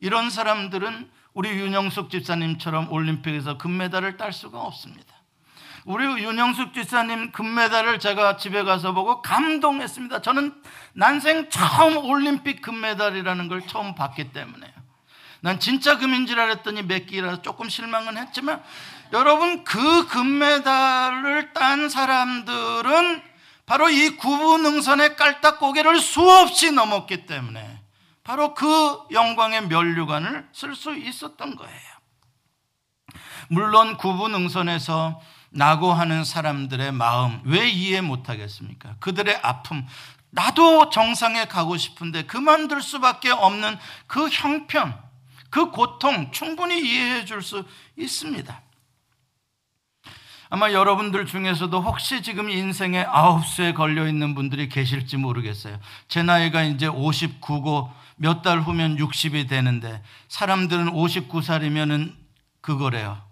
이런 0.00 0.30
사람들은 0.30 1.10
우리 1.32 1.50
윤영숙 1.50 2.10
집사님처럼 2.10 2.92
올림픽에서 2.92 3.56
금메달을 3.58 4.16
딸 4.16 4.32
수가 4.32 4.60
없습니다. 4.60 5.15
우리 5.86 6.04
윤영숙 6.04 6.74
지사님 6.74 7.30
금메달을 7.30 8.00
제가 8.00 8.38
집에 8.38 8.64
가서 8.64 8.92
보고 8.92 9.22
감동했습니다. 9.22 10.20
저는 10.20 10.52
난생 10.94 11.48
처음 11.48 11.96
올림픽 11.98 12.60
금메달이라는 12.60 13.46
걸 13.46 13.64
처음 13.68 13.94
봤기 13.94 14.32
때문에요. 14.32 14.72
난 15.42 15.60
진짜 15.60 15.96
금인 15.96 16.26
줄 16.26 16.40
알았더니 16.40 16.82
몇 16.82 17.06
끼라서 17.06 17.40
조금 17.40 17.68
실망은 17.68 18.18
했지만 18.18 18.64
여러분 19.12 19.62
그 19.62 20.08
금메달을 20.08 21.52
딴 21.52 21.88
사람들은 21.88 23.22
바로 23.64 23.88
이 23.88 24.16
구분응선의 24.16 25.14
깔딱 25.14 25.60
고개를 25.60 26.00
수없이 26.00 26.72
넘었기 26.72 27.26
때문에 27.26 27.80
바로 28.24 28.54
그 28.54 28.98
영광의 29.12 29.68
면류관을 29.68 30.48
쓸 30.52 30.74
수 30.74 30.96
있었던 30.96 31.54
거예요. 31.54 31.96
물론 33.48 33.96
구분응선에서 33.98 35.35
낙오하는 35.50 36.24
사람들의 36.24 36.92
마음 36.92 37.40
왜 37.44 37.68
이해 37.68 38.00
못하겠습니까? 38.00 38.96
그들의 39.00 39.38
아픔 39.42 39.86
나도 40.30 40.90
정상에 40.90 41.46
가고 41.46 41.76
싶은데 41.76 42.24
그만둘 42.24 42.82
수밖에 42.82 43.30
없는 43.30 43.76
그 44.06 44.28
형편 44.28 44.98
그 45.50 45.70
고통 45.70 46.30
충분히 46.32 46.80
이해해 46.80 47.24
줄 47.24 47.42
수 47.42 47.64
있습니다. 47.96 48.60
아마 50.48 50.70
여러분들 50.72 51.26
중에서도 51.26 51.80
혹시 51.80 52.22
지금 52.22 52.50
인생에 52.50 53.04
아홉 53.08 53.44
수에 53.44 53.72
걸려 53.72 54.06
있는 54.06 54.34
분들이 54.34 54.68
계실지 54.68 55.16
모르겠어요. 55.16 55.78
제 56.08 56.22
나이가 56.22 56.62
이제 56.62 56.86
59고 56.86 57.90
몇 58.16 58.42
달 58.42 58.60
후면 58.60 58.96
60이 58.96 59.48
되는데 59.48 60.02
사람들은 60.28 60.92
59살이면은 60.92 62.14
그거래요. 62.60 63.25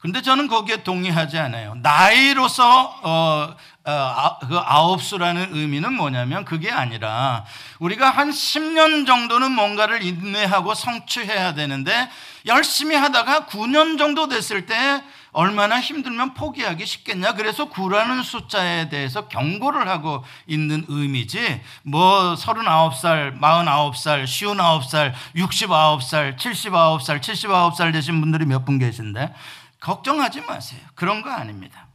근데 0.00 0.22
저는 0.22 0.48
거기에 0.48 0.82
동의하지 0.82 1.38
않아요. 1.38 1.74
나이로서 1.76 3.00
어, 3.02 3.54
어, 3.84 3.90
아, 3.92 4.38
그 4.48 4.58
아홉 4.58 5.02
수라는 5.02 5.48
의미는 5.52 5.92
뭐냐면 5.92 6.46
그게 6.46 6.70
아니라 6.70 7.44
우리가 7.80 8.08
한 8.08 8.30
10년 8.30 9.06
정도는 9.06 9.52
뭔가를 9.52 10.02
인내하고 10.02 10.74
성취해야 10.74 11.52
되는데 11.52 12.08
열심히 12.46 12.96
하다가 12.96 13.46
9년 13.46 13.98
정도 13.98 14.26
됐을 14.26 14.64
때 14.64 15.02
얼마나 15.32 15.80
힘들면 15.80 16.34
포기하기 16.34 16.84
쉽겠냐. 16.84 17.34
그래서 17.34 17.70
9라는 17.70 18.24
숫자에 18.24 18.88
대해서 18.88 19.28
경고를 19.28 19.88
하고 19.88 20.24
있는 20.46 20.84
의미지, 20.88 21.60
뭐 21.82 22.34
39살, 22.34 23.38
49살, 23.38 24.24
59살, 24.24 25.12
69살, 25.36 26.36
79살, 26.36 27.20
79살 27.20 27.92
되신 27.92 28.20
분들이 28.20 28.44
몇 28.44 28.64
분 28.64 28.78
계신데, 28.78 29.32
걱정하지 29.80 30.42
마세요. 30.42 30.80
그런 30.94 31.22
거 31.22 31.30
아닙니다. 31.30 31.88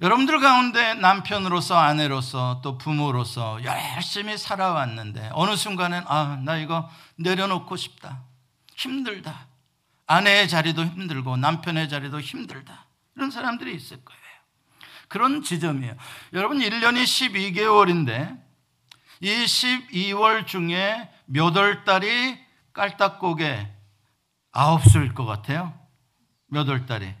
여러분들 0.00 0.38
가운데 0.38 0.94
남편으로서 0.94 1.76
아내로서 1.76 2.60
또 2.62 2.78
부모로서 2.78 3.64
열심히 3.64 4.38
살아왔는데 4.38 5.30
어느 5.32 5.56
순간엔 5.56 6.04
아, 6.06 6.38
나 6.44 6.56
이거 6.56 6.88
내려놓고 7.16 7.74
싶다. 7.76 8.22
힘들다. 8.76 9.48
아내의 10.06 10.48
자리도 10.48 10.84
힘들고 10.84 11.36
남편의 11.36 11.88
자리도 11.88 12.20
힘들다. 12.20 12.86
이런 13.16 13.30
사람들이 13.32 13.74
있을 13.74 14.04
거예요. 14.04 14.20
그런 15.08 15.42
지점이에요. 15.42 15.96
여러분 16.34 16.58
1년이 16.58 17.02
12개월인데 17.02 18.40
이 19.20 19.30
12월 19.30 20.46
중에 20.46 21.10
몇 21.26 21.56
월 21.56 21.84
달이 21.84 22.38
깔딱고개 22.72 23.68
아홉 24.52 24.82
수일 24.88 25.14
것 25.14 25.24
같아요. 25.24 25.72
몇 26.46 26.68
월 26.68 26.86
달에? 26.86 27.16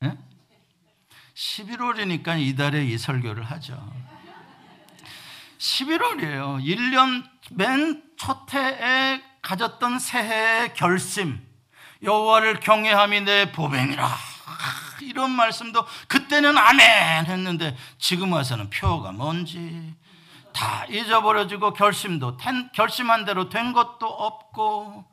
네? 0.00 0.18
11월이니까 1.34 2.40
이달에 2.40 2.84
이 2.84 2.98
설교를 2.98 3.44
하죠. 3.44 3.92
11월이에요. 5.58 6.62
1년 6.64 7.24
맨 7.52 8.02
첫 8.16 8.54
해에 8.54 9.20
가졌던 9.42 9.98
새해의 9.98 10.74
결심. 10.74 11.44
여호와를 12.02 12.60
경외함이 12.60 13.22
내 13.22 13.50
보병이라. 13.52 14.08
이런 15.02 15.30
말씀도 15.32 15.84
그때는 16.08 16.56
아멘 16.56 17.26
했는데 17.26 17.76
지금 17.98 18.32
와서는 18.32 18.70
표가 18.70 19.12
뭔지 19.12 19.94
다 20.54 20.86
잊어버려지고 20.86 21.74
결심도 21.74 22.38
결심한 22.74 23.24
대로 23.24 23.48
된 23.48 23.72
것도 23.72 24.06
없고 24.06 25.04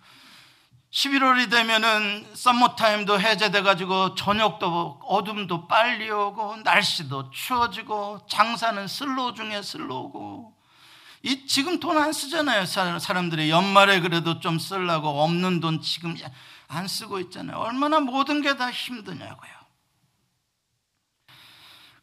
11월이 0.91 1.49
되면은 1.49 2.35
썸머타임도 2.35 3.19
해제돼 3.19 3.61
가지고 3.61 4.13
저녁도 4.15 4.99
어둠도 5.03 5.67
빨리 5.67 6.09
오고 6.11 6.57
날씨도 6.57 7.31
추워지고 7.31 8.27
장사는 8.29 8.87
slow 8.87 9.33
중에 9.33 9.61
slow고 9.61 10.53
이 11.23 11.45
지금 11.47 11.79
돈 11.79 11.97
안 11.97 12.13
쓰잖아요 12.13 12.65
사람들이 12.65 13.49
연말에 13.49 13.99
그래도 14.01 14.39
좀 14.39 14.59
쓰려고 14.59 15.23
없는 15.23 15.59
돈 15.59 15.81
지금 15.81 16.15
안 16.67 16.87
쓰고 16.87 17.19
있잖아요. 17.19 17.57
얼마나 17.57 17.99
모든 17.99 18.41
게 18.41 18.55
다 18.55 18.71
힘드냐고요. 18.71 19.51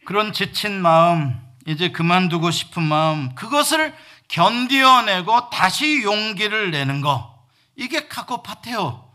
그런 0.05 0.33
지친 0.33 0.81
마음, 0.81 1.39
이제 1.69 1.91
그만두고 1.91 2.51
싶은 2.51 2.83
마음, 2.83 3.35
그것을 3.35 3.95
견디어내고 4.29 5.51
다시 5.51 6.03
용기를 6.03 6.71
내는 6.71 7.03
거. 7.03 7.39
이게 7.77 8.09
카코파테오. 8.09 9.08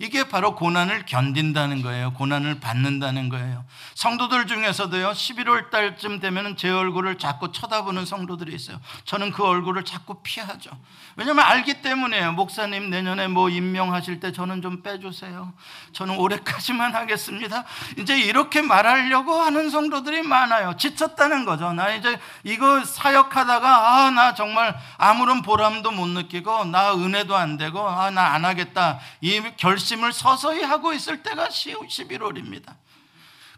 이게 0.00 0.28
바로 0.28 0.54
고난을 0.54 1.06
견딘다는 1.06 1.82
거예요. 1.82 2.12
고난을 2.12 2.60
받는다는 2.60 3.28
거예요. 3.28 3.64
성도들 3.94 4.46
중에서도요, 4.46 5.10
11월 5.10 5.70
달쯤 5.70 6.20
되면 6.20 6.56
제 6.56 6.70
얼굴을 6.70 7.18
자꾸 7.18 7.50
쳐다보는 7.50 8.06
성도들이 8.06 8.54
있어요. 8.54 8.80
저는 9.04 9.32
그 9.32 9.44
얼굴을 9.44 9.84
자꾸 9.84 10.22
피하죠. 10.22 10.70
왜냐면 11.16 11.44
알기 11.44 11.82
때문에요. 11.82 12.30
목사님 12.32 12.90
내년에 12.90 13.26
뭐 13.26 13.48
임명하실 13.48 14.20
때 14.20 14.30
저는 14.30 14.62
좀 14.62 14.82
빼주세요. 14.82 15.52
저는 15.92 16.16
올해까지만 16.16 16.94
하겠습니다. 16.94 17.64
이제 17.98 18.16
이렇게 18.16 18.62
말하려고 18.62 19.34
하는 19.34 19.68
성도들이 19.68 20.22
많아요. 20.22 20.76
지쳤다는 20.76 21.44
거죠. 21.44 21.72
나 21.72 21.92
이제 21.92 22.20
이거 22.44 22.84
사역하다가 22.84 24.06
아, 24.06 24.10
나 24.12 24.34
정말 24.34 24.78
아무런 24.96 25.42
보람도 25.42 25.90
못 25.90 26.06
느끼고 26.06 26.66
나 26.66 26.94
은혜도 26.94 27.34
안 27.34 27.56
되고 27.56 27.80
아, 27.88 28.10
나 28.10 28.28
안 28.28 28.44
하겠다. 28.44 29.00
이 29.20 29.40
결심 29.56 29.87
을 29.96 30.12
서서히 30.12 30.62
하고 30.62 30.92
있을 30.92 31.22
때가 31.22 31.48
11월입니다. 31.48 32.74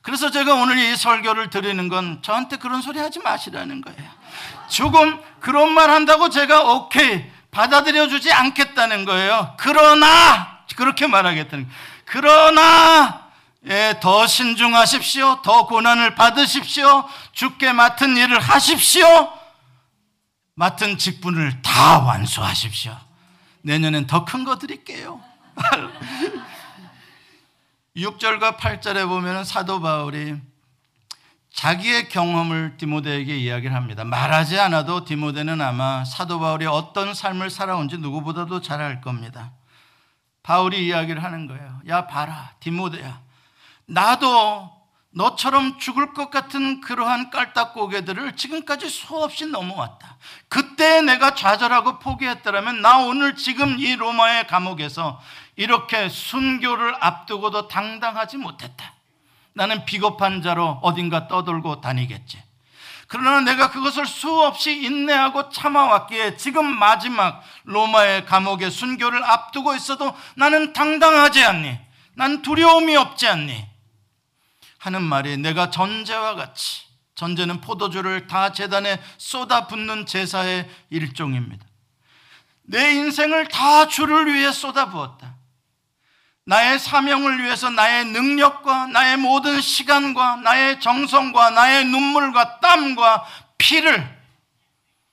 그래서 0.03 0.31
제가 0.31 0.55
오늘 0.55 0.79
이 0.79 0.97
설교를 0.97 1.51
드리는 1.51 1.89
건 1.89 2.23
저한테 2.23 2.57
그런 2.57 2.81
소리 2.83 2.99
하지 2.99 3.19
마시라는 3.19 3.83
거예요. 3.83 4.11
조금 4.69 5.21
그런 5.41 5.73
말 5.73 5.91
한다고 5.91 6.31
제가 6.31 6.63
오케이 6.73 7.25
받아들여 7.51 8.09
주지 8.09 8.33
않겠다는 8.33 9.05
거예요. 9.05 9.55
그러나 9.59 10.61
그렇게 10.77 11.07
말하겠다는 11.07 11.65
거예요. 11.67 11.81
그러나 12.07 13.31
예, 13.67 13.99
더 14.01 14.27
신중하십시오. 14.27 15.43
더 15.43 15.67
고난을 15.67 16.15
받으십시오. 16.15 17.07
죽게 17.33 17.73
맡은 17.75 18.17
일을 18.17 18.41
하십시오. 18.41 19.07
맡은 20.55 20.97
직분을 20.99 21.61
다 21.63 21.99
완수하십시오. 21.99 22.97
내년엔 23.63 24.07
더 24.07 24.25
큰 24.25 24.45
거 24.45 24.59
드릴게요. 24.59 25.21
6절과 27.97 28.57
8절에 28.57 29.09
보면 29.09 29.45
사도 29.45 29.81
바울이 29.81 30.37
자기의 31.53 32.09
경험을 32.09 32.77
디모데에게 32.77 33.37
이야기를 33.37 33.75
합니다. 33.75 34.05
말하지 34.05 34.59
않아도 34.61 35.05
디모데는 35.05 35.61
아마 35.61 36.05
사도 36.05 36.39
바울이 36.39 36.67
어떤 36.67 37.13
삶을 37.13 37.51
살아온지 37.51 37.99
누구보다도 37.99 38.61
잘 38.61 38.81
알 38.81 39.01
겁니다. 39.01 39.53
바울이 40.43 40.87
이야기를 40.87 41.23
하는 41.23 41.49
거예요. 41.49 41.81
야, 41.89 42.07
봐라, 42.07 42.53
디모데야. 42.61 43.21
나도 43.87 44.71
너처럼 45.13 45.79
죽을 45.79 46.15
것 46.15 46.31
같은 46.31 46.81
그러한 46.81 47.31
깔딱고개들을 47.31 48.37
지금까지 48.37 48.89
수없이 48.89 49.47
넘어왔다. 49.47 50.17
그때 50.49 51.03
내가 51.03 51.35
좌절하고 51.35 51.99
포기했더라면 51.99 52.81
나 52.81 52.99
오늘 52.99 53.35
지금 53.35 53.79
이 53.81 53.97
로마의 53.97 54.47
감옥에서 54.47 55.21
이렇게 55.61 56.09
순교를 56.09 56.95
앞두고도 57.01 57.69
당당하지 57.69 58.39
못했다. 58.39 58.95
나는 59.53 59.85
비겁한 59.85 60.41
자로 60.41 60.79
어딘가 60.81 61.29
떠돌고 61.29 61.83
다니겠지. 61.83 62.43
그러나 63.09 63.43
내가 63.43 63.71
그것을 63.71 64.07
수없이 64.07 64.73
인내하고 64.73 65.51
참아왔기에 65.51 66.39
지금 66.39 66.65
마지막 66.65 67.43
로마의 67.65 68.25
감옥에 68.25 68.71
순교를 68.71 69.23
앞두고 69.23 69.75
있어도 69.75 70.17
나는 70.35 70.73
당당하지 70.73 71.45
않니? 71.45 71.79
난 72.15 72.41
두려움이 72.41 72.97
없지 72.97 73.29
않니? 73.29 73.67
하는 74.79 75.03
말이 75.03 75.37
내가 75.37 75.69
전제와 75.69 76.37
같이 76.37 76.85
전제는 77.17 77.61
포도주를 77.61 78.29
다 78.29 78.53
재단에 78.53 78.99
쏟아 79.19 79.67
붓는 79.67 80.07
제사의 80.07 80.71
일종입니다. 80.89 81.67
내 82.63 82.93
인생을 82.93 83.49
다 83.49 83.89
주를 83.89 84.33
위해 84.33 84.53
쏟아 84.53 84.89
부었다. 84.89 85.40
나의 86.45 86.79
사명을 86.79 87.43
위해서 87.43 87.71
나의 87.71 88.07
능력과 88.07 88.89
나의 88.89 89.17
모든 89.19 89.61
시간과 89.61 90.37
나의 90.37 90.81
정성과 90.81 91.51
나의 91.51 91.85
눈물과 91.85 92.61
땀과 92.61 93.27
피를 93.59 94.21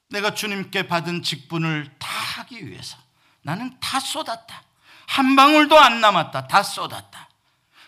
내가 0.10 0.34
주님께 0.34 0.88
받은 0.88 1.22
직분을 1.22 1.92
다 2.00 2.08
하기 2.08 2.68
위해서 2.68 2.98
나는 3.42 3.78
다 3.80 4.00
쏟았다. 4.00 4.64
한 5.08 5.36
방울도 5.36 5.80
안 5.80 6.02
남았다. 6.02 6.48
다 6.48 6.64
쏟았다. 6.64 7.28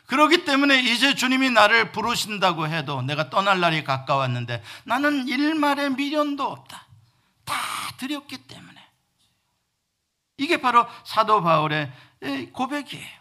그렇기 0.06 0.44
때문에 0.44 0.80
이제 0.80 1.14
주님이 1.14 1.52
나를 1.52 1.92
부르신다고 1.92 2.68
해도 2.68 3.02
내가 3.04 3.30
떠날 3.30 3.60
날이 3.60 3.84
가까웠는데 3.84 4.64
나는 4.84 5.28
일말의 5.28 5.92
미련도 5.92 6.44
없다. 6.44 6.88
다 7.46 7.56
드렸기 7.98 8.38
때문에. 8.38 8.84
이게 10.38 10.58
바로 10.58 10.88
사도 11.04 11.44
바울의 11.44 11.92
고백이에요. 12.54 13.19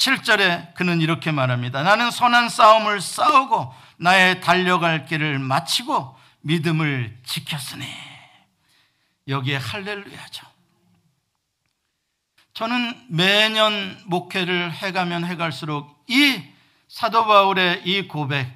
7절에 0.00 0.72
그는 0.74 1.02
이렇게 1.02 1.30
말합니다. 1.30 1.82
나는 1.82 2.10
선한 2.10 2.48
싸움을 2.48 3.02
싸우고 3.02 3.74
나의 3.98 4.40
달려갈 4.40 5.04
길을 5.04 5.38
마치고 5.38 6.18
믿음을 6.40 7.18
지켰으니 7.24 7.84
여기에 9.28 9.56
할렐루야죠. 9.56 10.46
저는 12.54 13.06
매년 13.10 14.00
목회를 14.06 14.72
해가면 14.72 15.24
해갈수록 15.26 16.02
이 16.08 16.42
사도 16.88 17.26
바울의 17.26 17.82
이 17.84 18.08
고백, 18.08 18.50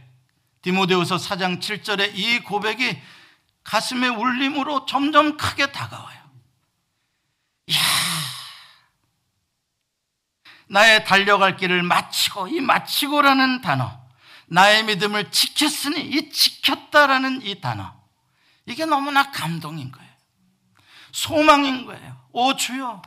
디모데후서 0.63 1.17
4장 1.17 1.61
7절의 1.61 2.15
이 2.15 2.41
고백이 2.41 2.99
가슴의 3.65 4.11
울림으로 4.11 4.87
점점 4.87 5.37
크게 5.37 5.73
다가와요. 5.73 6.19
이야, 7.67 7.79
나의 10.75 11.05
달려갈 11.05 11.57
길을 11.57 11.85
마치고 11.85 12.49
이 12.49 12.61
마치고라는 12.61 13.61
단어, 13.61 13.97
나의 14.47 14.83
믿음을 14.83 15.31
지켰으니 15.31 16.01
이 16.01 16.31
지켰다라는 16.31 17.43
이 17.47 17.61
단어, 17.61 17.95
이게 18.67 18.85
너무나 18.85 19.31
감동인 19.31 19.93
거예요. 19.93 20.11
소망인 21.13 21.87
거예요. 21.87 22.17
오 22.33 22.57
주여, 22.57 23.03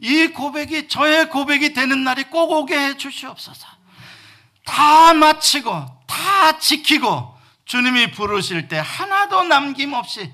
이 0.00 0.26
고백이 0.26 0.88
저의 0.88 1.30
고백이 1.30 1.72
되는 1.72 2.04
날이 2.04 2.24
꼭 2.24 2.52
오게 2.52 2.78
해 2.78 2.96
주시옵소서. 2.98 3.66
다 4.66 5.14
마치고 5.14 6.04
다 6.06 6.58
지키고 6.58 7.34
주님이 7.64 8.10
부르실 8.10 8.68
때 8.68 8.78
하나도 8.78 9.44
남김없이 9.44 10.30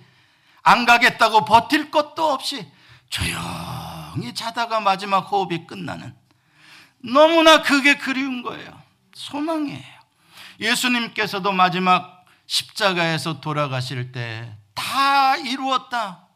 안 0.65 0.85
가겠다고 0.85 1.45
버틸 1.45 1.93
것도 1.93 2.33
없이 2.33 2.69
조용히 3.09 4.35
자다가 4.35 4.81
마지막 4.81 5.21
호흡이 5.31 5.69
끝나는 5.69 6.26
너무나 7.13 7.63
그게 7.63 7.97
그리운 7.97 8.43
거예요. 8.43 8.83
소망이에요. 9.15 9.97
예수님께서도 10.61 11.53
마지막 11.53 12.25
십자가에서 12.47 13.41
돌아가실 13.41 14.13
때 14.13 14.57
다 14.77 15.37
이루었다. 15.37 16.29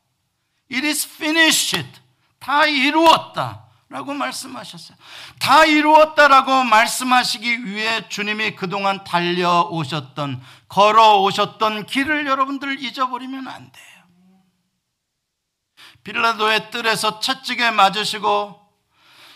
It 0.72 0.85
is 0.87 1.06
finished. 1.06 1.87
다 2.40 2.66
이루었다. 2.66 3.66
라고 3.88 4.14
말씀하셨어요. 4.14 4.96
다 5.38 5.64
이루었다라고 5.64 6.64
말씀하시기 6.64 7.66
위해 7.66 8.09
주님이 8.09 8.54
그동안 8.54 9.02
달려오셨던, 9.04 10.42
걸어오셨던 10.68 11.87
길을 11.87 12.26
여러분들 12.26 12.83
잊어버리면 12.83 13.48
안 13.48 13.70
돼요. 13.72 13.87
빌라도의 16.04 16.70
뜰에서 16.70 17.20
채찍에 17.20 17.72
맞으시고 17.72 18.61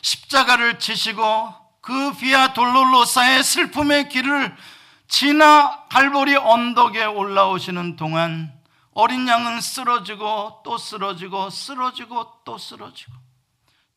십자가를 0.05 0.79
지시고 0.79 1.55
그 1.81 2.13
비아 2.13 2.53
돌롤로사의 2.53 3.43
슬픔의 3.43 4.11
길을 4.11 4.55
지나 5.09 5.87
갈보리 5.89 6.37
언덕에 6.37 7.05
올라오시는 7.05 7.97
동안 7.97 8.53
어린 8.93 9.27
양은 9.27 9.61
쓰러지고 9.61 10.61
또 10.63 10.77
쓰러지고 10.77 11.49
쓰러지고 11.51 12.43
또 12.45 12.59
쓰러지고. 12.59 13.13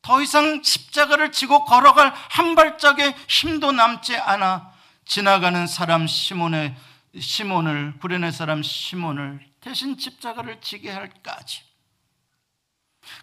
더 0.00 0.22
이상 0.22 0.62
십자가를 0.62 1.30
지고 1.30 1.64
걸어갈 1.66 2.12
한 2.30 2.54
발짝의 2.54 3.14
힘도 3.28 3.70
남지 3.70 4.16
않아 4.16 4.72
지나가는 5.04 5.66
사람 5.66 6.06
시몬의 6.06 6.74
시몬을 7.18 7.98
구레네 8.00 8.30
사람 8.30 8.62
시몬을 8.62 9.46
대신 9.60 9.98
십자가를 9.98 10.60
지게 10.62 10.90
할까지 10.90 11.62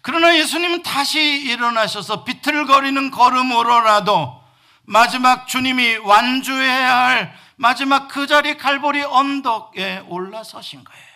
그러나 0.02 0.36
예수님은 0.36 0.82
다시 0.82 1.20
일어나셔서 1.20 2.24
비틀거리는 2.24 3.10
걸음으로라도 3.10 4.42
마지막 4.84 5.48
주님이 5.48 5.96
완주해야 5.96 6.96
할 6.96 7.38
마지막 7.56 8.08
그 8.08 8.26
자리 8.26 8.56
갈보리 8.56 9.02
언덕에 9.02 10.04
올라서신 10.08 10.84
거예요. 10.84 11.06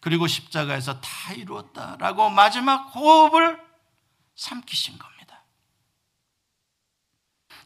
그리고 0.00 0.26
십자가에서 0.26 1.00
다 1.00 1.32
이루었다라고 1.34 2.30
마지막 2.30 2.94
호흡을 2.94 3.60
삼키신 4.34 4.98
겁니다. 4.98 5.44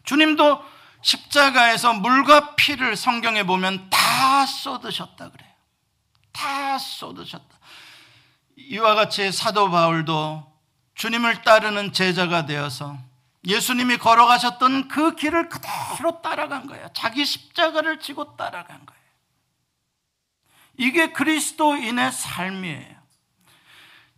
주님도 0.02 0.62
십자가에서 1.02 1.92
물과 1.94 2.56
피를 2.56 2.96
성경에 2.96 3.44
보면 3.44 3.88
다 3.90 4.46
쏟으셨다 4.46 5.30
그래요. 5.30 5.50
다 6.32 6.78
쏟으셨다. 6.78 7.53
이와 8.56 8.94
같이 8.94 9.32
사도 9.32 9.70
바울도 9.70 10.52
주님을 10.94 11.42
따르는 11.42 11.92
제자가 11.92 12.46
되어서 12.46 12.96
예수님이 13.46 13.98
걸어가셨던 13.98 14.88
그 14.88 15.14
길을 15.16 15.48
그대로 15.48 16.22
따라간 16.22 16.66
거예요. 16.66 16.88
자기 16.94 17.24
십자가를 17.24 18.00
지고 18.00 18.36
따라간 18.36 18.86
거예요. 18.86 19.04
이게 20.76 21.12
그리스도인의 21.12 22.10
삶이에요. 22.10 22.94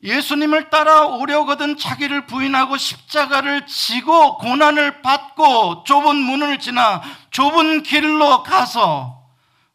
예수님을 0.02 0.70
따라오려거든 0.70 1.76
자기를 1.78 2.26
부인하고 2.26 2.76
십자가를 2.76 3.66
지고 3.66 4.38
고난을 4.38 5.02
받고 5.02 5.84
좁은 5.84 6.14
문을 6.14 6.58
지나 6.58 7.02
좁은 7.30 7.82
길로 7.82 8.42
가서 8.42 9.26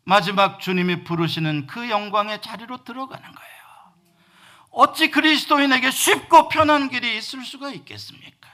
마지막 0.03 0.59
주님이 0.59 1.03
부르시는 1.03 1.67
그 1.67 1.89
영광의 1.89 2.41
자리로 2.41 2.83
들어가는 2.83 3.23
거예요. 3.23 3.50
어찌 4.71 5.11
그리스도인에게 5.11 5.91
쉽고 5.91 6.47
편한 6.49 6.89
길이 6.89 7.17
있을 7.17 7.43
수가 7.43 7.71
있겠습니까? 7.71 8.49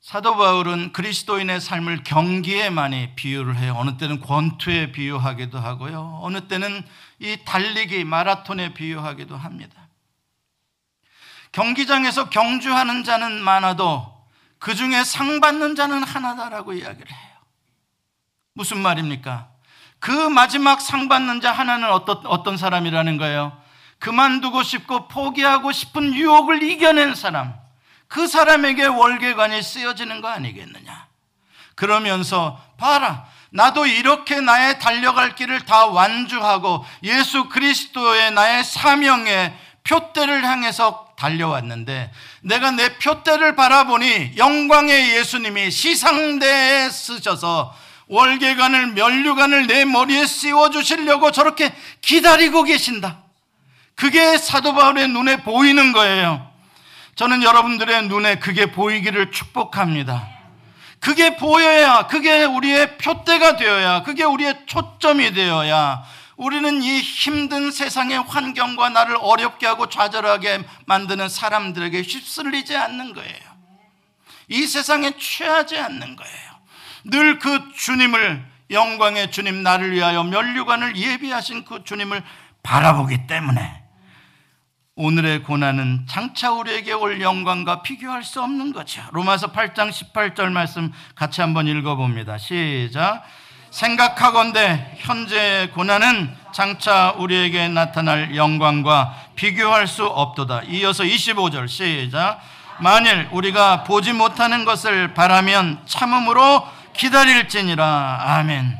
사도 0.00 0.36
바울은 0.36 0.92
그리스도인의 0.92 1.60
삶을 1.60 2.02
경기에 2.02 2.70
많이 2.70 3.14
비유를 3.14 3.56
해요. 3.56 3.74
어느 3.78 3.96
때는 3.96 4.20
권투에 4.20 4.92
비유하기도 4.92 5.58
하고요. 5.58 6.18
어느 6.22 6.48
때는 6.48 6.86
이 7.18 7.38
달리기 7.44 8.04
마라톤에 8.04 8.74
비유하기도 8.74 9.36
합니다. 9.36 9.88
경기장에서 11.52 12.30
경주하는 12.30 13.04
자는 13.04 13.42
많아도 13.42 14.26
그 14.58 14.74
중에 14.74 15.04
상 15.04 15.40
받는 15.40 15.76
자는 15.76 16.02
하나다라고 16.02 16.72
이야기를 16.72 17.10
해요. 17.10 17.36
무슨 18.54 18.78
말입니까? 18.78 19.51
그 20.02 20.10
마지막 20.10 20.80
상 20.80 21.06
받는 21.06 21.40
자 21.40 21.52
하나는 21.52 21.88
어떤, 21.92 22.26
어떤 22.26 22.56
사람이라는 22.56 23.18
거예요? 23.18 23.56
그만두고 24.00 24.64
싶고 24.64 25.06
포기하고 25.06 25.70
싶은 25.70 26.12
유혹을 26.12 26.60
이겨낸 26.60 27.14
사람. 27.14 27.54
그 28.08 28.26
사람에게 28.26 28.86
월계관이 28.86 29.62
쓰여지는 29.62 30.20
거 30.20 30.26
아니겠느냐. 30.26 31.06
그러면서 31.76 32.60
봐라. 32.78 33.26
나도 33.50 33.86
이렇게 33.86 34.40
나의 34.40 34.80
달려갈 34.80 35.36
길을 35.36 35.60
다 35.66 35.86
완주하고 35.86 36.84
예수 37.04 37.48
그리스도의 37.48 38.32
나의 38.32 38.64
사명의 38.64 39.56
표대를 39.84 40.44
향해서 40.44 41.14
달려왔는데 41.16 42.10
내가 42.40 42.72
내 42.72 42.98
표대를 42.98 43.54
바라보니 43.54 44.36
영광의 44.36 45.14
예수님이 45.16 45.70
시상대에 45.70 46.90
쓰셔서 46.90 47.72
월계관을 48.12 48.88
면류관을 48.88 49.66
내 49.66 49.86
머리에 49.86 50.26
씌워 50.26 50.68
주시려고 50.68 51.30
저렇게 51.30 51.74
기다리고 52.02 52.62
계신다. 52.62 53.22
그게 53.94 54.36
사도 54.36 54.74
바울의 54.74 55.08
눈에 55.08 55.42
보이는 55.42 55.92
거예요. 55.92 56.46
저는 57.14 57.42
여러분들의 57.42 58.08
눈에 58.08 58.38
그게 58.38 58.66
보이기를 58.66 59.30
축복합니다. 59.30 60.28
그게 61.00 61.36
보여야, 61.36 62.06
그게 62.06 62.44
우리의 62.44 62.98
표대가 62.98 63.56
되어야, 63.56 64.02
그게 64.02 64.24
우리의 64.24 64.66
초점이 64.66 65.32
되어야, 65.32 66.02
우리는 66.36 66.82
이 66.82 67.00
힘든 67.00 67.70
세상의 67.70 68.24
환경과 68.24 68.90
나를 68.90 69.16
어렵게 69.20 69.66
하고 69.66 69.88
좌절하게 69.88 70.64
만드는 70.84 71.30
사람들에게 71.30 72.02
휩쓸리지 72.02 72.76
않는 72.76 73.14
거예요. 73.14 73.52
이 74.48 74.66
세상에 74.66 75.12
취하지 75.18 75.78
않는 75.78 76.16
거예요. 76.16 76.51
늘 77.04 77.38
그 77.38 77.72
주님을, 77.74 78.44
영광의 78.70 79.30
주님, 79.30 79.62
나를 79.62 79.92
위하여 79.92 80.22
멸류관을 80.22 80.96
예비하신 80.96 81.64
그 81.64 81.84
주님을 81.84 82.22
바라보기 82.62 83.26
때문에 83.26 83.82
오늘의 84.94 85.42
고난은 85.42 86.06
장차 86.06 86.52
우리에게 86.52 86.92
올 86.92 87.20
영광과 87.20 87.82
비교할 87.82 88.22
수 88.22 88.42
없는 88.42 88.72
거죠. 88.72 89.02
로마서 89.12 89.52
8장 89.52 89.90
18절 89.90 90.50
말씀 90.52 90.92
같이 91.14 91.40
한번 91.40 91.66
읽어봅니다. 91.66 92.38
시작. 92.38 93.22
생각하건대 93.70 94.96
현재의 94.98 95.70
고난은 95.70 96.30
장차 96.52 97.14
우리에게 97.16 97.68
나타날 97.68 98.36
영광과 98.36 99.14
비교할 99.34 99.86
수 99.86 100.04
없도다. 100.04 100.64
이어서 100.64 101.04
25절 101.04 101.68
시작. 101.68 102.38
만일 102.78 103.28
우리가 103.32 103.84
보지 103.84 104.12
못하는 104.12 104.66
것을 104.66 105.14
바라면 105.14 105.80
참음으로 105.86 106.66
기다릴지니라. 106.94 108.36
아멘. 108.38 108.78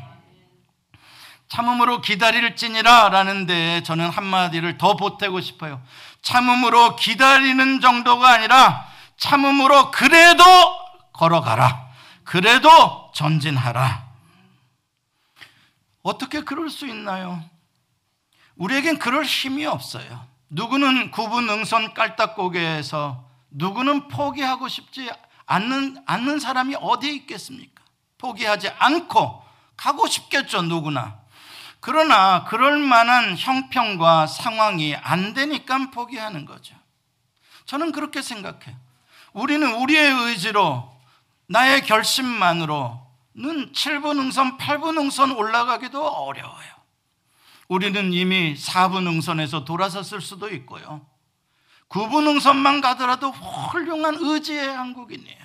참음으로 1.49 2.01
기다릴지니라 2.01 3.09
라는데 3.09 3.83
저는 3.83 4.09
한마디를 4.09 4.77
더 4.77 4.95
보태고 4.95 5.41
싶어요. 5.41 5.81
참음으로 6.21 6.95
기다리는 6.95 7.79
정도가 7.79 8.33
아니라 8.33 8.87
참음으로 9.17 9.91
그래도 9.91 10.43
걸어가라. 11.13 11.87
그래도 12.23 13.11
전진하라. 13.13 14.03
어떻게 16.01 16.41
그럴 16.41 16.69
수 16.69 16.87
있나요? 16.87 17.43
우리에겐 18.55 18.99
그럴 18.99 19.23
힘이 19.23 19.65
없어요. 19.65 20.27
누구는 20.49 21.11
구분 21.11 21.49
응선 21.49 21.93
깔딱고개에서 21.93 23.27
누구는 23.51 24.07
포기하고 24.07 24.67
싶지 24.67 25.09
않는, 25.45 26.03
않는 26.05 26.39
사람이 26.39 26.75
어디에 26.79 27.11
있겠습니까? 27.11 27.72
포기하지 28.23 28.69
않고 28.69 29.43
가고 29.75 30.07
싶겠죠, 30.07 30.61
누구나. 30.61 31.19
그러나 31.81 32.45
그럴 32.45 32.77
만한 32.77 33.35
형평과 33.37 34.27
상황이 34.27 34.95
안 34.95 35.33
되니까 35.33 35.91
포기하는 35.91 36.45
거죠. 36.45 36.73
저는 37.65 37.91
그렇게 37.91 38.21
생각해요. 38.21 38.75
우리는 39.33 39.73
우리의 39.75 40.09
의지로 40.09 40.89
나의 41.47 41.83
결심만으로는 41.83 42.93
7분 43.35 44.19
응선, 44.19 44.57
8분 44.57 44.97
응선 44.97 45.31
올라가기도 45.31 46.07
어려워요. 46.07 46.73
우리는 47.67 48.13
이미 48.13 48.55
4분 48.55 49.07
응선에서 49.07 49.65
돌아섰을 49.65 50.21
수도 50.21 50.49
있고요. 50.49 51.05
9분 51.89 52.27
응선만 52.27 52.79
가더라도 52.79 53.31
훌륭한 53.31 54.15
의지의 54.19 54.69
한국인이에요. 54.69 55.42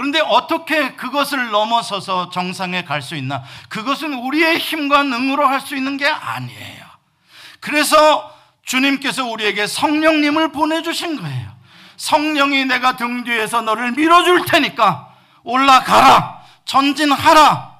그런데 0.00 0.18
어떻게 0.22 0.92
그것을 0.92 1.50
넘어서서 1.50 2.30
정상에 2.30 2.84
갈 2.84 3.02
수 3.02 3.16
있나? 3.16 3.42
그것은 3.68 4.14
우리의 4.14 4.56
힘과 4.56 5.02
능으로 5.02 5.46
할 5.46 5.60
수 5.60 5.76
있는 5.76 5.98
게 5.98 6.06
아니에요. 6.06 6.86
그래서 7.60 8.34
주님께서 8.64 9.26
우리에게 9.26 9.66
성령님을 9.66 10.52
보내주신 10.52 11.20
거예요. 11.20 11.50
성령이 11.98 12.64
내가 12.64 12.96
등 12.96 13.24
뒤에서 13.24 13.60
너를 13.60 13.92
밀어줄 13.92 14.46
테니까 14.46 15.06
올라가라, 15.42 16.40
전진하라. 16.64 17.70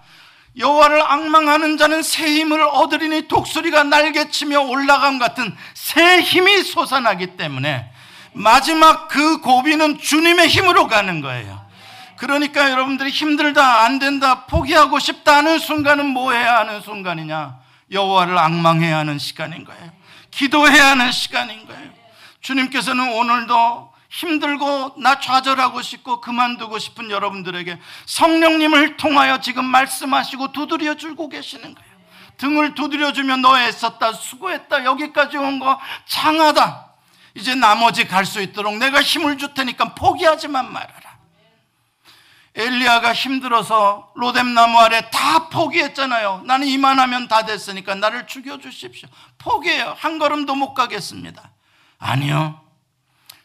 여호와를 0.59 1.01
악망하는 1.01 1.79
자는 1.79 2.03
새 2.03 2.27
힘을 2.27 2.61
얻으리니 2.61 3.29
독수리가 3.29 3.85
날개치며 3.85 4.61
올라감 4.61 5.19
같은 5.19 5.57
새 5.73 6.21
힘이 6.21 6.65
솟아나기 6.65 7.39
때문에 7.39 7.91
마지막 8.35 9.09
그 9.09 9.41
고비는 9.41 10.01
주님의 10.01 10.49
힘으로 10.49 10.87
가는 10.87 11.23
거예요. 11.23 11.60
그러니까 12.25 12.71
여러분들이 12.71 13.09
힘들다, 13.09 13.83
안 13.83 13.99
된다, 13.99 14.45
포기하고 14.45 14.99
싶다 14.99 15.39
하는 15.39 15.59
순간은 15.59 16.05
뭐 16.05 16.33
해야 16.33 16.59
하는 16.59 16.83
순간이냐? 16.83 17.59
여호와를 17.91 18.37
악망해야 18.37 18.99
하는 18.99 19.19
시간인 19.19 19.65
거예요. 19.65 19.91
기도해야 20.31 20.89
하는 20.91 21.11
시간인 21.13 21.67
거예요. 21.67 21.91
주님께서는 22.43 23.15
오늘도 23.15 23.95
힘들고 24.11 24.97
나 24.99 25.19
좌절하고 25.19 25.81
싶고 25.81 26.21
그만두고 26.21 26.79
싶은 26.79 27.11
여러분들에게 27.11 27.79
성령님을 28.05 28.99
통하여 28.99 29.41
지금 29.41 29.65
말씀하시고 29.65 30.53
두드려 30.53 30.97
주고 30.97 31.31
계시는 31.31 31.75
거예요. 31.75 31.91
등을 32.37 32.75
두드려 32.75 33.15
주면 33.15 33.41
너 33.41 33.59
애썼다, 33.59 34.13
수고했다, 34.13 34.85
여기까지 34.85 35.39
온 35.39 35.59
거 35.59 35.81
장하다. 36.07 36.87
이제 37.35 37.55
나머지 37.55 38.07
갈 38.07 38.27
수 38.27 38.43
있도록 38.43 38.75
내가 38.77 39.01
힘을 39.01 39.39
줄 39.39 39.55
테니까 39.55 39.95
포기하지만 39.95 40.71
말아라. 40.71 41.10
엘리야가 42.55 43.13
힘들어서 43.13 44.13
로뎀나무 44.17 44.79
아래 44.79 45.09
다 45.11 45.49
포기했잖아요. 45.49 46.43
나는 46.47 46.67
이만하면 46.67 47.29
다 47.29 47.45
됐으니까 47.45 47.95
나를 47.95 48.27
죽여 48.27 48.59
주십시오. 48.59 49.09
포기해요. 49.39 49.95
한 49.97 50.19
걸음도 50.19 50.55
못 50.55 50.75
가겠습니다. 50.75 51.51
아니요. 51.99 52.61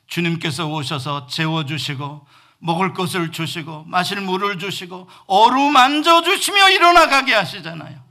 주님께서 0.08 0.68
오셔서 0.68 1.28
재워 1.28 1.66
주시고 1.66 2.26
먹을 2.58 2.94
것을 2.94 3.32
주시고 3.32 3.84
마실 3.88 4.22
물을 4.22 4.58
주시고 4.58 5.08
어루만져 5.28 6.24
주시며 6.24 6.70
일어나 6.72 7.08
가게 7.08 7.34
하시잖아요. 7.34 8.04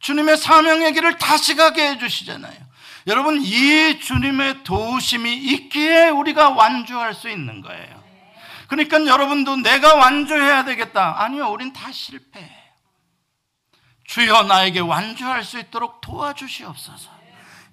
주님의 0.00 0.38
사명의 0.38 0.92
길을 0.94 1.18
다시 1.18 1.54
가게 1.54 1.90
해 1.90 1.98
주시잖아요. 1.98 2.58
여러분 3.06 3.40
이 3.42 4.00
주님의 4.00 4.64
도우심이 4.64 5.36
있기에 5.36 6.08
우리가 6.08 6.50
완주할 6.50 7.14
수 7.14 7.28
있는 7.28 7.60
거예요. 7.60 7.99
그러니까 8.70 9.04
여러분도 9.04 9.56
내가 9.56 9.96
완주해야 9.96 10.64
되겠다. 10.64 11.24
아니요, 11.24 11.48
우린 11.50 11.72
다 11.72 11.90
실패해요. 11.90 12.60
주여 14.04 14.44
나에게 14.44 14.78
완주할 14.78 15.42
수 15.42 15.58
있도록 15.58 16.00
도와주시옵소서. 16.00 17.10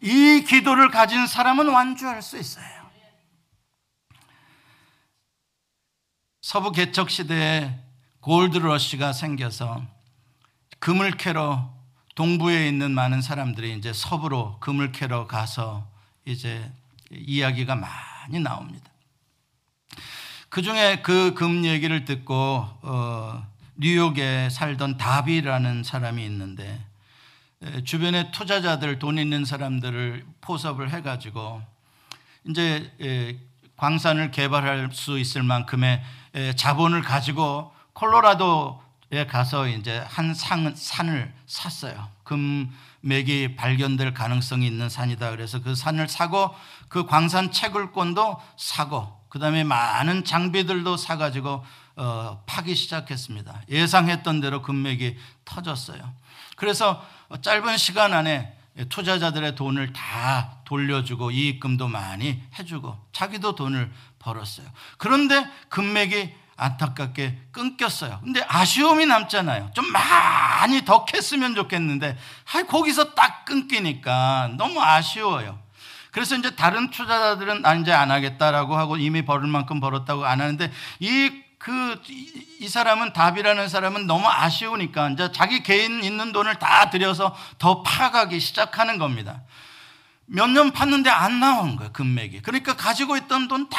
이 0.01 0.43
기도를 0.47 0.89
가진 0.89 1.27
사람은 1.27 1.69
완주할 1.69 2.23
수 2.23 2.35
있어요. 2.39 2.65
서부 6.41 6.71
개척 6.71 7.11
시대에 7.11 7.77
골드러시가 8.21 9.13
생겨서 9.13 9.83
금을 10.79 11.11
캐러 11.11 11.75
동부에 12.15 12.67
있는 12.67 12.91
많은 12.91 13.21
사람들이 13.21 13.77
이제 13.77 13.93
서부로 13.93 14.59
금을 14.61 14.91
캐러 14.93 15.27
가서 15.27 15.87
이제 16.25 16.71
이야기가 17.11 17.75
많이 17.75 18.39
나옵니다. 18.39 18.96
그 20.57 20.63
중에 20.63 21.03
그 21.03 21.35
금 21.35 21.65
얘기를 21.65 22.03
듣고 22.03 22.67
어, 22.81 23.45
뉴욕에 23.75 24.49
살던 24.49 24.97
다비라는 24.97 25.83
사람이 25.83 26.25
있는데 26.25 26.83
주변에 27.83 28.31
투자자들 28.31 28.97
돈 28.97 29.19
있는 29.19 29.45
사람들을 29.45 30.25
포섭을 30.41 30.89
해가지고 30.89 31.61
이제 32.49 33.39
광산을 33.75 34.31
개발할 34.31 34.89
수 34.93 35.19
있을 35.19 35.43
만큼의 35.43 36.01
자본을 36.55 37.03
가지고 37.03 37.71
콜로라도에 37.93 39.27
가서 39.27 39.67
이제 39.67 40.03
한 40.07 40.33
산, 40.33 40.75
산을 40.75 41.35
샀어요. 41.45 42.09
금맥이 42.23 43.57
발견될 43.57 44.15
가능성이 44.15 44.65
있는 44.65 44.89
산이다. 44.89 45.29
그래서 45.29 45.61
그 45.61 45.75
산을 45.75 46.07
사고 46.07 46.49
그 46.87 47.05
광산 47.05 47.51
채굴권도 47.51 48.41
사고 48.57 49.16
그 49.29 49.39
다음에 49.39 49.63
많은 49.63 50.23
장비들도 50.23 50.97
사가지고 50.97 51.65
어, 51.97 52.43
파기 52.45 52.75
시작했습니다. 52.75 53.63
예상했던 53.69 54.41
대로 54.41 54.61
금맥이 54.61 55.17
터졌어요. 55.45 56.13
그래서 56.55 57.05
짧은 57.41 57.77
시간 57.77 58.13
안에 58.13 58.55
투자자들의 58.89 59.55
돈을 59.55 59.93
다 59.93 60.59
돌려주고 60.65 61.31
이익금도 61.31 61.87
많이 61.87 62.43
해주고 62.59 62.95
자기도 63.11 63.55
돈을 63.55 63.91
벌었어요. 64.19 64.67
그런데 64.97 65.49
금맥이 65.69 66.33
안타깝게 66.57 67.39
끊겼어요. 67.51 68.19
근데 68.23 68.43
아쉬움이 68.47 69.05
남잖아요. 69.05 69.71
좀 69.73 69.85
많이 69.91 70.83
더 70.85 71.05
캤으면 71.05 71.55
좋겠는데, 71.55 72.17
아, 72.53 72.63
거기서 72.63 73.13
딱 73.13 73.45
끊기니까 73.45 74.51
너무 74.57 74.81
아쉬워요. 74.81 75.59
그래서 76.17 76.35
이제 76.35 76.55
다른 76.55 76.89
투자자들은 76.89 77.61
난 77.61 77.81
이제 77.81 77.91
안 77.93 78.09
하겠다라고 78.09 78.75
하고 78.75 78.97
이미 78.97 79.23
벌을 79.23 79.45
만큼 79.45 79.79
벌었다고 79.79 80.25
안 80.25 80.41
하는데 80.41 80.71
이 80.99 81.29
그, 81.59 82.01
이 82.59 82.67
사람은 82.67 83.13
답이라는 83.13 83.69
사람은 83.69 84.07
너무 84.07 84.27
아쉬우니까 84.27 85.09
이제 85.11 85.31
자기 85.31 85.61
개인 85.61 86.03
있는 86.03 86.31
돈을 86.31 86.55
다 86.55 86.89
들여서 86.89 87.35
더 87.59 87.83
파가기 87.83 88.39
시작하는 88.39 88.97
겁니다. 88.97 89.43
몇 90.25 90.47
년 90.49 90.71
팠는데 90.71 91.07
안 91.09 91.39
나온 91.39 91.75
거예요, 91.75 91.93
금맥이. 91.93 92.41
그러니까 92.41 92.75
가지고 92.75 93.15
있던 93.17 93.47
돈 93.47 93.69
다 93.69 93.77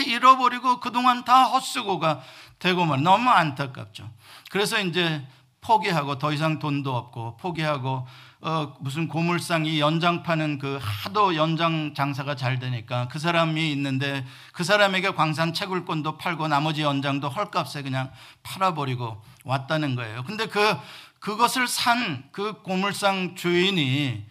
잃어버리고 0.00 0.80
그동안 0.80 1.24
다 1.24 1.44
헛수고가 1.44 2.20
되고 2.58 2.84
말 2.84 3.00
너무 3.04 3.30
안타깝죠. 3.30 4.10
그래서 4.50 4.80
이제 4.80 5.24
포기하고 5.60 6.18
더 6.18 6.32
이상 6.32 6.58
돈도 6.58 6.96
없고 6.96 7.36
포기하고 7.36 8.08
어, 8.42 8.74
무슨 8.80 9.06
고물상 9.06 9.66
이 9.66 9.80
연장 9.80 10.22
파는 10.22 10.58
그 10.58 10.78
하도 10.80 11.36
연장 11.36 11.92
장사가 11.94 12.36
잘 12.36 12.58
되니까 12.58 13.06
그 13.08 13.18
사람이 13.18 13.70
있는데 13.72 14.24
그 14.52 14.64
사람에게 14.64 15.10
광산 15.10 15.52
채굴권도 15.52 16.16
팔고 16.16 16.48
나머지 16.48 16.80
연장도 16.82 17.28
헐값에 17.28 17.82
그냥 17.82 18.10
팔아버리고 18.42 19.22
왔다는 19.44 19.94
거예요. 19.94 20.24
근데 20.24 20.46
그, 20.46 20.76
그것을 21.18 21.68
산 21.68 22.30
그 22.32 22.62
고물상 22.62 23.34
주인이 23.34 24.24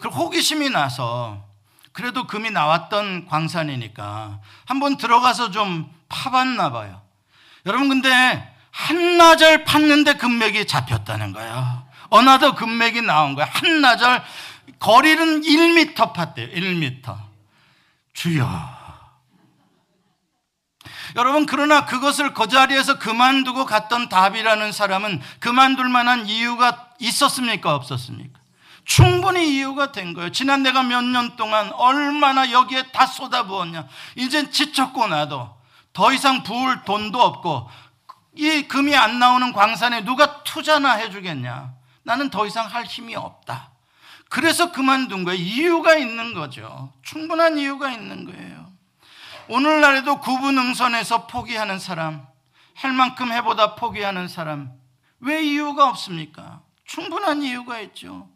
그 0.00 0.08
호기심이 0.08 0.70
나서 0.70 1.44
그래도 1.92 2.26
금이 2.26 2.50
나왔던 2.50 3.26
광산이니까 3.26 4.40
한번 4.66 4.96
들어가서 4.96 5.50
좀 5.50 5.92
파봤나 6.08 6.70
봐요. 6.70 7.02
여러분 7.66 7.88
근데 7.88 8.54
한나절 8.70 9.64
팠는데 9.64 10.18
금맥이 10.18 10.66
잡혔다는 10.66 11.32
거예요. 11.32 11.89
another 12.10 12.54
금맥이 12.54 13.02
나온 13.02 13.34
거야. 13.34 13.46
한나절 13.50 14.22
거리는 14.78 15.42
1m 15.42 15.94
팠대요. 15.94 16.52
1m. 16.54 17.16
주여. 18.12 18.80
여러분 21.16 21.44
그러나 21.46 21.86
그것을 21.86 22.34
그 22.34 22.46
자리에서 22.46 22.98
그만두고 22.98 23.64
갔던 23.64 24.08
답이라는 24.08 24.70
사람은 24.70 25.20
그만둘 25.40 25.88
만한 25.88 26.26
이유가 26.28 26.90
있었습니까? 27.00 27.74
없었습니까? 27.74 28.38
충분히 28.84 29.56
이유가 29.56 29.92
된 29.92 30.14
거예요. 30.14 30.30
지난 30.32 30.62
내가 30.62 30.82
몇 30.82 31.02
년 31.02 31.36
동안 31.36 31.70
얼마나 31.72 32.50
여기에 32.50 32.90
다 32.92 33.06
쏟아부었냐. 33.06 33.86
이젠 34.16 34.50
지쳤고 34.52 35.08
나도 35.08 35.56
더 35.92 36.12
이상 36.12 36.42
부을 36.42 36.84
돈도 36.84 37.20
없고 37.20 37.68
이 38.36 38.62
금이 38.68 38.94
안 38.96 39.18
나오는 39.18 39.52
광산에 39.52 40.04
누가 40.04 40.42
투자나 40.44 40.92
해주겠냐. 40.92 41.72
나는 42.02 42.30
더 42.30 42.46
이상 42.46 42.66
할 42.66 42.84
힘이 42.84 43.16
없다. 43.16 43.70
그래서 44.28 44.72
그만둔 44.72 45.24
거예요. 45.24 45.40
이유가 45.40 45.96
있는 45.96 46.34
거죠. 46.34 46.92
충분한 47.02 47.58
이유가 47.58 47.90
있는 47.90 48.24
거예요. 48.24 48.70
오늘날에도 49.48 50.20
구분응선에서 50.20 51.26
포기하는 51.26 51.80
사람, 51.80 52.24
할 52.74 52.92
만큼 52.92 53.32
해보다 53.32 53.74
포기하는 53.74 54.28
사람, 54.28 54.72
왜 55.18 55.42
이유가 55.42 55.88
없습니까? 55.88 56.62
충분한 56.86 57.42
이유가 57.42 57.80
있죠. 57.80 58.28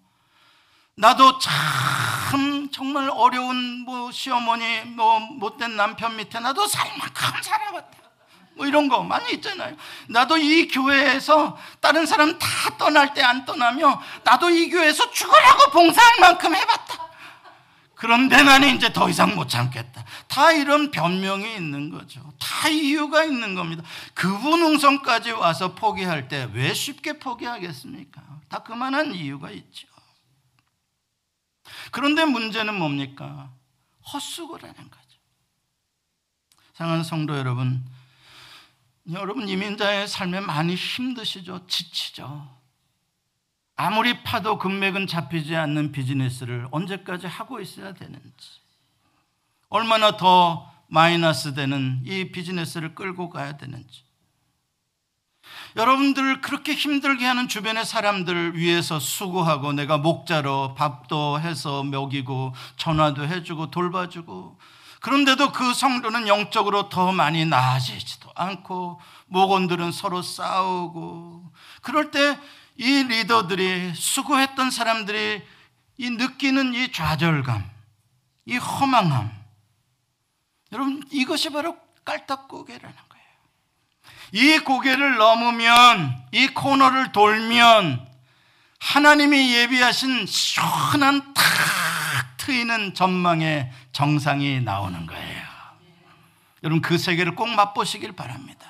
나도 0.97 1.39
참 1.39 2.71
정말 2.71 3.09
어려운 3.11 3.81
뭐 3.81 4.13
시어머니 4.13 4.81
뭐 4.83 5.19
못된 5.21 5.77
남편 5.77 6.17
밑에 6.17 6.39
나도 6.41 6.67
살 6.67 6.89
만큼 6.99 7.43
살아봤다. 7.43 8.04
뭐 8.57 8.67
이런 8.67 8.89
거 8.89 9.03
많이 9.03 9.33
있잖아요. 9.35 9.77
나도 10.09 10.37
이 10.37 10.69
교회에서 10.69 11.57
다른 11.81 12.07
사람 12.07 12.39
다 12.39 12.47
떠날 12.79 13.13
때 13.15 13.23
안 13.23 13.45
떠나며 13.45 14.01
나도 14.23 14.51
이 14.51 14.69
교회에서 14.71 15.11
죽으라고 15.11 15.71
봉사할 15.73 16.21
만큼 16.21 16.55
해봤다. 16.55 17.05
그런데 17.95 18.43
나는 18.43 18.77
이제 18.77 18.93
더 18.93 19.09
이상 19.09 19.35
못 19.35 19.49
참겠다. 19.49 20.05
다 20.29 20.53
이런 20.53 20.91
변명이 20.91 21.55
있는 21.55 21.91
거죠. 21.91 22.21
다 22.39 22.69
이유가 22.69 23.25
있는 23.25 23.55
겁니다. 23.55 23.83
그분 24.13 24.63
응성까지 24.63 25.31
와서 25.33 25.75
포기할 25.75 26.29
때 26.29 26.49
왜 26.53 26.75
쉽게 26.75 27.19
포기하겠습니까? 27.19 28.21
다 28.49 28.59
그만한 28.63 29.15
이유가 29.15 29.51
있죠. 29.51 29.89
그런데 31.93 32.25
문제는 32.25 32.75
뭡니까? 32.79 33.51
헛수고라는 34.13 34.75
거죠. 34.75 35.19
사랑하는 36.75 37.05
성도 37.05 37.37
여러분, 37.39 37.85
여러분 39.13 39.49
이민자의 39.49 40.09
삶에 40.09 40.41
많이 40.41 40.75
힘드시죠? 40.75 41.67
지치죠? 41.67 42.49
아무리 43.77 44.23
파도 44.23 44.59
금맥은 44.59 45.07
잡히지 45.07 45.57
않는 45.57 45.93
비즈니스를 45.93 46.69
언제까지 46.71 47.27
하고 47.27 47.61
있어야 47.61 47.93
되는지 47.93 48.25
얼마나 49.69 50.17
더 50.17 50.73
마이너스 50.87 51.55
되는 51.55 52.01
이 52.05 52.31
비즈니스를 52.31 52.95
끌고 52.95 53.29
가야 53.31 53.57
되는지 53.57 54.05
여러분들 55.77 56.41
그렇게 56.41 56.73
힘들게 56.73 57.27
하는 57.27 57.49
주변의 57.49 57.85
사람들 57.85 58.57
위해서 58.57 59.01
수고하고 59.01 59.73
내가 59.73 59.99
목자로 59.99 60.75
밥도 60.75 61.41
해서 61.41 61.83
먹이고 61.83 62.55
전화도 62.77 63.27
해주고 63.27 63.71
돌봐주고 63.71 64.59
그런데도 65.05 65.53
그 65.53 65.75
성도는 65.75 66.29
영적으로 66.29 66.89
더 66.89 67.13
많이 67.13 67.45
나아지지도 67.45 68.31
않고 68.35 69.01
목원들은 69.27 69.93
서로 69.93 70.23
싸우고 70.23 71.53
그럴 71.83 72.11
때 72.11 72.39
이 72.77 73.05
리더들이 73.05 73.93
수고했던 73.95 74.71
사람들이 74.71 75.43
이 75.97 76.11
느끼는 76.11 76.75
이 76.75 76.91
좌절감, 76.91 77.71
이 78.47 78.57
허망함 78.57 79.31
여러분 80.73 81.03
이것이 81.11 81.51
바로 81.51 81.77
깔딱 82.05 82.49
고개라는 82.49 82.97
거예요. 83.09 83.25
이 84.33 84.59
고개를 84.59 85.17
넘으면 85.17 86.27
이 86.33 86.49
코너를 86.49 87.13
돌면 87.13 88.09
하나님이 88.81 89.55
예비하신 89.55 90.27
시원한 90.27 91.33
탁 91.33 91.45
트이는 92.45 92.93
전망의 92.93 93.71
정상이 93.93 94.61
나오는 94.61 95.07
거예요. 95.07 95.43
여러분 96.63 96.83
그 96.83 96.99
세계를 96.99 97.35
꼭 97.35 97.49
맛보시길 97.49 98.13
바랍니다. 98.13 98.67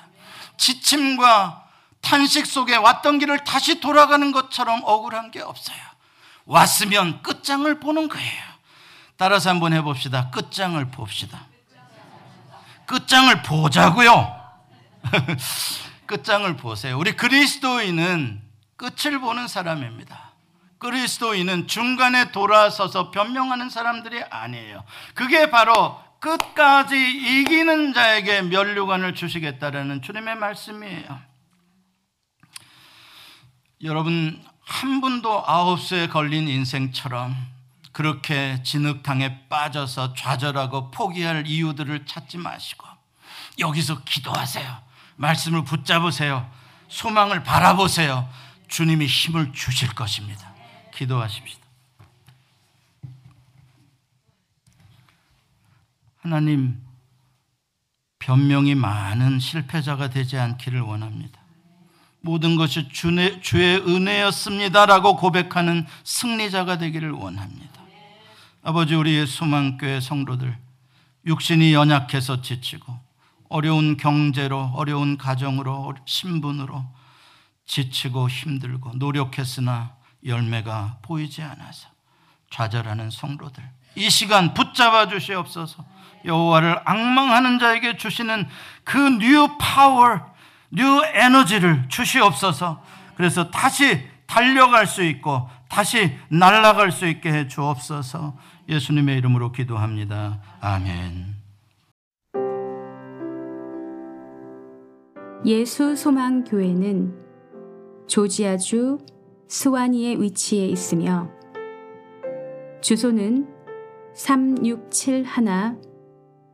지침과 0.57 1.65
탄식 1.99 2.45
속에 2.45 2.77
왔던 2.77 3.19
길을 3.19 3.43
다시 3.43 3.81
돌아가는 3.81 4.31
것처럼 4.31 4.81
억울한 4.85 5.31
게 5.31 5.41
없어요. 5.41 5.77
왔으면 6.45 7.21
끝장을 7.21 7.79
보는 7.81 8.07
거예요. 8.07 8.43
따라서 9.17 9.49
한번 9.49 9.73
해봅시다. 9.73 10.29
끝장을 10.29 10.83
봅시다. 10.91 11.45
끝장을 12.85 13.41
보자고요. 13.41 14.41
끝장을 16.05 16.55
보세요. 16.55 16.97
우리 16.97 17.13
그리스도인은 17.13 18.41
끝을 18.77 19.19
보는 19.19 19.49
사람입니다. 19.49 20.24
그리스도인은 20.85 21.67
중간에 21.67 22.31
돌아서서 22.31 23.09
변명하는 23.09 23.71
사람들이 23.71 24.21
아니에요. 24.29 24.83
그게 25.15 25.49
바로 25.49 25.99
끝까지 26.19 26.95
이기는 26.95 27.91
자에게 27.93 28.43
면류관을 28.43 29.15
주시겠다라는 29.15 30.03
주님의 30.03 30.35
말씀이에요. 30.35 31.19
여러분 33.83 34.43
한 34.63 35.01
분도 35.01 35.43
아홉 35.47 35.79
수에 35.79 36.07
걸린 36.07 36.47
인생처럼 36.47 37.35
그렇게 37.91 38.61
진흙탕에 38.61 39.47
빠져서 39.49 40.13
좌절하고 40.13 40.91
포기할 40.91 41.47
이유들을 41.47 42.05
찾지 42.05 42.37
마시고 42.37 42.85
여기서 43.57 44.03
기도하세요. 44.03 44.83
말씀을 45.15 45.63
붙잡으세요. 45.63 46.47
소망을 46.89 47.41
바라보세요. 47.41 48.29
주님이 48.67 49.07
힘을 49.07 49.51
주실 49.53 49.95
것입니다. 49.95 50.54
기도하십시다. 50.95 51.65
하나님, 56.21 56.81
변명이 58.19 58.73
많은 58.73 59.39
실패자가 59.39 60.09
되지 60.09 60.37
않기를 60.39 60.81
원합니다. 60.81 61.39
모든 62.21 62.55
것이 62.55 62.89
주의, 62.89 63.39
주의 63.43 63.77
은혜였습니다라고 63.77 65.17
고백하는 65.17 65.85
승리자가 66.03 66.79
되기를 66.79 67.11
원합니다. 67.11 67.81
아버지, 68.63 68.95
우리의 68.95 69.27
소망교회 69.27 69.99
성도들, 69.99 70.57
육신이 71.27 71.73
연약해서 71.73 72.41
지치고, 72.41 72.97
어려운 73.49 73.95
경제로, 73.97 74.71
어려운 74.73 75.17
가정으로, 75.17 75.93
신분으로 76.05 76.83
지치고 77.67 78.27
힘들고 78.27 78.93
노력했으나 78.95 79.95
열매가 80.25 80.97
보이지 81.01 81.41
않아서 81.41 81.89
좌절하는 82.49 83.09
성도들. 83.09 83.63
이 83.95 84.09
시간 84.09 84.53
붙잡아 84.53 85.07
주시옵소서. 85.07 85.85
여호와를 86.25 86.79
앙망하는 86.85 87.59
자에게 87.59 87.97
주시는 87.97 88.47
그 88.83 88.97
뉴 89.19 89.57
파워, 89.59 90.19
뉴 90.71 91.01
에너지를 91.13 91.87
주시옵소서. 91.89 92.83
그래서 93.15 93.49
다시 93.51 94.01
달려갈 94.25 94.87
수 94.87 95.03
있고 95.03 95.49
다시 95.69 96.17
날아갈 96.29 96.91
수 96.91 97.07
있게 97.07 97.31
해 97.31 97.47
주옵소서. 97.47 98.35
예수님의 98.67 99.17
이름으로 99.19 99.51
기도합니다. 99.51 100.39
아멘. 100.59 101.35
예수 105.45 105.95
소망 105.95 106.43
교회는 106.43 107.13
조지아주 108.07 108.97
스와니에 109.47 110.15
위치해 110.15 110.67
있으며 110.67 111.29
주소는 112.81 113.47
3671 114.13 115.25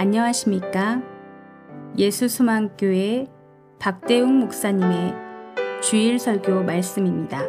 안녕하십니까? 0.00 1.02
예수수망교회 1.98 3.26
박대웅 3.80 4.38
목사님의 4.38 5.12
주일 5.82 6.20
설교 6.20 6.62
말씀입니다. 6.62 7.42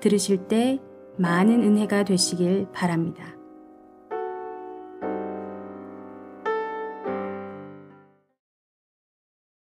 들으실 0.00 0.48
때 0.48 0.78
많은 1.18 1.62
은혜가 1.62 2.04
되시길 2.04 2.68
바랍니다. 2.72 3.37